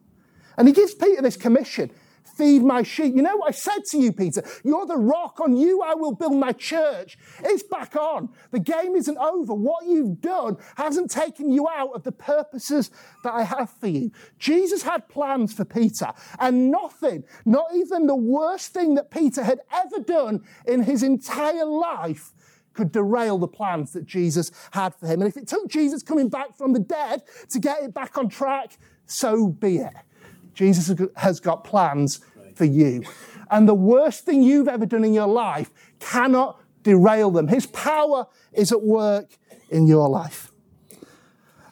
And 0.57 0.69
he 0.69 0.75
gives 0.75 0.95
Peter 0.95 1.23
this 1.23 1.37
commission 1.37 1.91
feed 2.37 2.63
my 2.63 2.83
sheep. 2.83 3.15
You 3.15 3.23
know 3.23 3.37
what 3.37 3.49
I 3.49 3.53
said 3.53 3.85
to 3.91 3.99
you, 3.99 4.13
Peter? 4.13 4.43
You're 4.65 4.87
the 4.87 4.97
rock. 4.97 5.41
On 5.41 5.57
you 5.57 5.83
I 5.83 5.95
will 5.95 6.15
build 6.15 6.37
my 6.37 6.53
church. 6.53 7.19
It's 7.43 7.63
back 7.63 7.97
on. 7.97 8.29
The 8.51 8.61
game 8.61 8.97
isn't 8.97 9.19
over. 9.19 9.55
What 9.55 9.87
you've 9.87 10.21
done 10.21 10.57
hasn't 10.77 11.11
taken 11.11 11.51
you 11.51 11.69
out 11.69 11.91
of 11.95 12.03
the 12.03 12.13
purposes 12.13 12.91
that 13.25 13.33
I 13.33 13.43
have 13.43 13.71
for 13.71 13.87
you. 13.87 14.11
Jesus 14.39 14.83
had 14.83 15.09
plans 15.09 15.53
for 15.53 15.65
Peter, 15.65 16.13
and 16.39 16.71
nothing, 16.71 17.25
not 17.45 17.67
even 17.75 18.07
the 18.07 18.17
worst 18.17 18.73
thing 18.73 18.95
that 18.95 19.11
Peter 19.11 19.43
had 19.43 19.61
ever 19.73 20.01
done 20.01 20.45
in 20.67 20.83
his 20.83 21.03
entire 21.03 21.65
life, 21.65 22.33
could 22.75 22.93
derail 22.93 23.39
the 23.39 23.49
plans 23.49 23.93
that 23.93 24.07
Jesus 24.07 24.51
had 24.73 24.95
for 24.95 25.07
him. 25.07 25.21
And 25.21 25.29
if 25.29 25.37
it 25.37 25.47
took 25.47 25.69
Jesus 25.69 26.03
coming 26.03 26.29
back 26.29 26.57
from 26.57 26.73
the 26.73 26.81
dead 26.81 27.23
to 27.51 27.59
get 27.59 27.83
it 27.83 27.93
back 27.93 28.17
on 28.17 28.29
track, 28.29 28.79
so 29.07 29.49
be 29.49 29.79
it. 29.79 29.93
Jesus 30.55 30.93
has 31.17 31.41
got 31.41 31.65
plans 31.65 32.21
for 32.55 32.65
you. 32.65 33.05
And 33.51 33.69
the 33.69 33.75
worst 33.75 34.25
thing 34.25 34.43
you've 34.43 34.69
ever 34.69 34.87
done 34.87 35.05
in 35.05 35.13
your 35.13 35.27
life 35.27 35.71
cannot 36.01 36.61
derail 36.83 37.31
them. 37.31 37.49
His 37.49 37.67
power 37.67 38.27
is 38.53 38.73
at 38.73 38.83
work 38.83 39.37
in 39.71 39.87
your 39.87 40.09
life. 40.09 40.53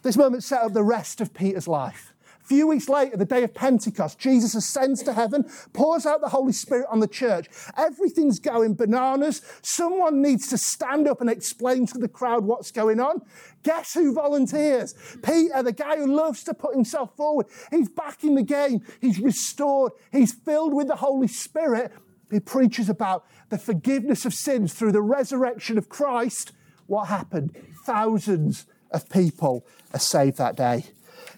This 0.02 0.16
moment 0.16 0.44
set 0.44 0.62
up 0.62 0.72
the 0.72 0.82
rest 0.82 1.20
of 1.20 1.34
Peter's 1.34 1.68
life 1.68 2.09
few 2.50 2.66
weeks 2.66 2.88
later, 2.88 3.16
the 3.16 3.24
day 3.24 3.44
of 3.44 3.54
Pentecost, 3.54 4.18
Jesus 4.18 4.56
ascends 4.56 5.04
to 5.04 5.12
heaven, 5.12 5.48
pours 5.72 6.04
out 6.04 6.20
the 6.20 6.30
Holy 6.30 6.52
Spirit 6.52 6.88
on 6.90 6.98
the 6.98 7.06
church. 7.06 7.48
Everything's 7.76 8.40
going 8.40 8.74
bananas. 8.74 9.40
Someone 9.62 10.20
needs 10.20 10.48
to 10.48 10.58
stand 10.58 11.06
up 11.06 11.20
and 11.20 11.30
explain 11.30 11.86
to 11.86 11.98
the 11.98 12.08
crowd 12.08 12.44
what's 12.44 12.72
going 12.72 12.98
on. 12.98 13.22
Guess 13.62 13.94
who 13.94 14.12
volunteers? 14.12 14.96
Peter, 15.22 15.62
the 15.62 15.70
guy 15.70 15.96
who 15.96 16.12
loves 16.12 16.42
to 16.42 16.52
put 16.52 16.74
himself 16.74 17.14
forward. 17.16 17.46
He's 17.70 17.88
back 17.88 18.24
in 18.24 18.34
the 18.34 18.42
game. 18.42 18.80
He's 19.00 19.20
restored. 19.20 19.92
He's 20.10 20.34
filled 20.34 20.74
with 20.74 20.88
the 20.88 20.96
Holy 20.96 21.28
Spirit. 21.28 21.92
He 22.32 22.40
preaches 22.40 22.88
about 22.88 23.26
the 23.50 23.58
forgiveness 23.58 24.24
of 24.24 24.34
sins 24.34 24.74
through 24.74 24.90
the 24.90 25.02
resurrection 25.02 25.78
of 25.78 25.88
Christ. 25.88 26.50
What 26.88 27.04
happened? 27.04 27.56
Thousands 27.86 28.66
of 28.90 29.08
people 29.08 29.64
are 29.94 30.00
saved 30.00 30.38
that 30.38 30.56
day. 30.56 30.86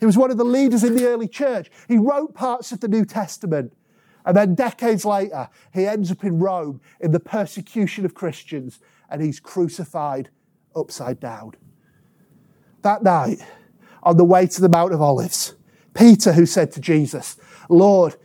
He 0.02 0.06
was 0.06 0.18
one 0.18 0.32
of 0.32 0.36
the 0.36 0.42
leaders 0.42 0.82
in 0.82 0.96
the 0.96 1.06
early 1.06 1.28
church. 1.28 1.70
He 1.86 1.96
wrote 1.96 2.34
parts 2.34 2.72
of 2.72 2.80
the 2.80 2.88
New 2.88 3.04
Testament. 3.04 3.72
And 4.26 4.36
then 4.36 4.56
decades 4.56 5.04
later, 5.04 5.48
he 5.72 5.86
ends 5.86 6.10
up 6.10 6.24
in 6.24 6.40
Rome 6.40 6.80
in 6.98 7.12
the 7.12 7.20
persecution 7.20 8.04
of 8.04 8.12
Christians 8.12 8.80
and 9.08 9.22
he's 9.22 9.38
crucified 9.38 10.30
upside 10.74 11.20
down. 11.20 11.52
That 12.82 13.04
night, 13.04 13.46
on 14.02 14.16
the 14.16 14.24
way 14.24 14.48
to 14.48 14.60
the 14.60 14.68
Mount 14.68 14.92
of 14.92 15.00
Olives, 15.00 15.54
Peter, 15.94 16.32
who 16.32 16.46
said 16.46 16.72
to 16.72 16.80
Jesus, 16.80 17.36
Lord, 17.68 18.16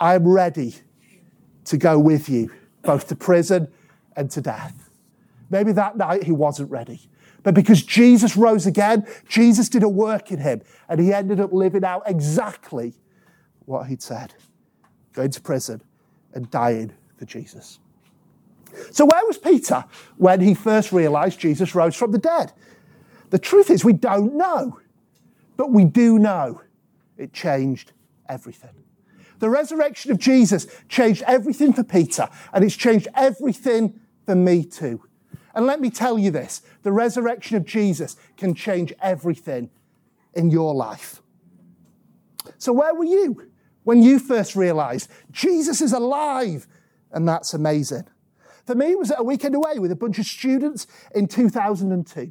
I 0.00 0.16
am 0.16 0.26
ready 0.26 0.74
to 1.66 1.76
go 1.76 1.96
with 1.96 2.28
you, 2.28 2.50
both 2.82 3.06
to 3.06 3.14
prison 3.14 3.68
and 4.16 4.28
to 4.32 4.40
death. 4.40 4.90
Maybe 5.48 5.70
that 5.70 5.96
night 5.96 6.24
he 6.24 6.32
wasn't 6.32 6.72
ready. 6.72 7.08
But 7.42 7.54
because 7.54 7.82
Jesus 7.82 8.36
rose 8.36 8.66
again, 8.66 9.06
Jesus 9.28 9.68
did 9.68 9.82
a 9.82 9.88
work 9.88 10.30
in 10.30 10.38
him, 10.38 10.62
and 10.88 11.00
he 11.00 11.12
ended 11.12 11.40
up 11.40 11.52
living 11.52 11.84
out 11.84 12.02
exactly 12.06 12.94
what 13.64 13.86
he'd 13.86 14.02
said 14.02 14.34
going 15.12 15.30
to 15.30 15.40
prison 15.40 15.82
and 16.34 16.50
dying 16.50 16.92
for 17.16 17.24
Jesus. 17.24 17.80
So, 18.92 19.04
where 19.04 19.26
was 19.26 19.38
Peter 19.38 19.84
when 20.16 20.40
he 20.40 20.54
first 20.54 20.92
realized 20.92 21.40
Jesus 21.40 21.74
rose 21.74 21.96
from 21.96 22.12
the 22.12 22.18
dead? 22.18 22.52
The 23.30 23.38
truth 23.38 23.70
is, 23.70 23.84
we 23.84 23.92
don't 23.92 24.36
know, 24.36 24.78
but 25.56 25.72
we 25.72 25.84
do 25.84 26.18
know 26.18 26.62
it 27.16 27.32
changed 27.32 27.92
everything. 28.28 28.70
The 29.40 29.50
resurrection 29.50 30.12
of 30.12 30.18
Jesus 30.18 30.66
changed 30.88 31.22
everything 31.26 31.72
for 31.72 31.82
Peter, 31.82 32.28
and 32.52 32.64
it's 32.64 32.76
changed 32.76 33.08
everything 33.14 33.98
for 34.26 34.34
me 34.34 34.64
too. 34.64 35.02
And 35.54 35.66
let 35.66 35.80
me 35.80 35.90
tell 35.90 36.18
you 36.18 36.30
this 36.30 36.62
the 36.82 36.92
resurrection 36.92 37.56
of 37.56 37.64
Jesus 37.64 38.16
can 38.36 38.54
change 38.54 38.92
everything 39.02 39.70
in 40.34 40.50
your 40.50 40.74
life. 40.74 41.22
So, 42.58 42.72
where 42.72 42.94
were 42.94 43.04
you 43.04 43.50
when 43.84 44.02
you 44.02 44.18
first 44.18 44.54
realized 44.54 45.10
Jesus 45.30 45.80
is 45.80 45.92
alive? 45.92 46.66
And 47.12 47.28
that's 47.28 47.54
amazing. 47.54 48.04
For 48.66 48.74
me, 48.74 48.92
it 48.92 48.98
was 48.98 49.10
at 49.10 49.20
a 49.20 49.24
weekend 49.24 49.54
away 49.54 49.78
with 49.78 49.90
a 49.90 49.96
bunch 49.96 50.18
of 50.18 50.26
students 50.26 50.86
in 51.14 51.26
2002. 51.26 52.30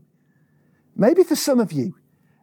Maybe 0.95 1.23
for 1.23 1.35
some 1.35 1.59
of 1.59 1.71
you, 1.73 1.95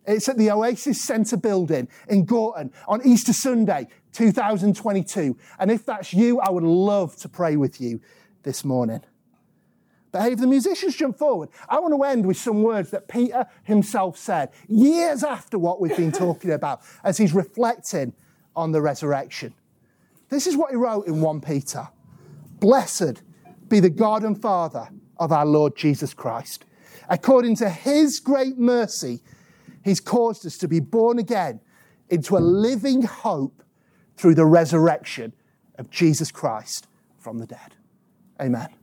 it's 0.06 0.28
at 0.28 0.36
the 0.36 0.50
Oasis 0.50 1.02
Centre 1.02 1.36
building 1.36 1.88
in 2.08 2.24
Gorton 2.24 2.72
on 2.86 3.00
Easter 3.04 3.32
Sunday, 3.32 3.88
2022. 4.12 5.36
And 5.58 5.70
if 5.70 5.84
that's 5.86 6.12
you, 6.12 6.40
I 6.40 6.50
would 6.50 6.62
love 6.62 7.16
to 7.16 7.28
pray 7.28 7.56
with 7.56 7.80
you 7.80 8.00
this 8.42 8.64
morning 8.64 9.00
behave. 10.12 10.38
The 10.38 10.46
musicians 10.46 10.96
jump 10.96 11.18
forward. 11.18 11.48
I 11.68 11.78
want 11.80 11.94
to 11.94 12.02
end 12.02 12.26
with 12.26 12.36
some 12.36 12.62
words 12.62 12.90
that 12.90 13.08
Peter 13.08 13.46
himself 13.64 14.16
said 14.16 14.50
years 14.68 15.22
after 15.22 15.58
what 15.58 15.80
we've 15.80 15.96
been 15.96 16.12
talking 16.12 16.50
about 16.52 16.80
as 17.04 17.18
he's 17.18 17.32
reflecting 17.34 18.12
on 18.54 18.72
the 18.72 18.80
resurrection. 18.80 19.54
This 20.28 20.46
is 20.46 20.56
what 20.56 20.70
he 20.70 20.76
wrote 20.76 21.06
in 21.06 21.20
1 21.20 21.40
Peter 21.40 21.88
Blessed 22.58 23.22
be 23.68 23.80
the 23.80 23.90
God 23.90 24.22
and 24.22 24.40
Father 24.40 24.88
of 25.18 25.32
our 25.32 25.46
Lord 25.46 25.76
Jesus 25.76 26.14
Christ. 26.14 26.64
According 27.08 27.56
to 27.56 27.68
his 27.68 28.20
great 28.20 28.58
mercy, 28.58 29.20
he's 29.84 30.00
caused 30.00 30.46
us 30.46 30.56
to 30.58 30.68
be 30.68 30.80
born 30.80 31.18
again 31.18 31.60
into 32.08 32.36
a 32.36 32.38
living 32.38 33.02
hope 33.02 33.62
through 34.16 34.34
the 34.34 34.46
resurrection 34.46 35.32
of 35.78 35.90
Jesus 35.90 36.30
Christ 36.30 36.88
from 37.18 37.38
the 37.38 37.46
dead. 37.46 37.74
Amen. 38.40 38.75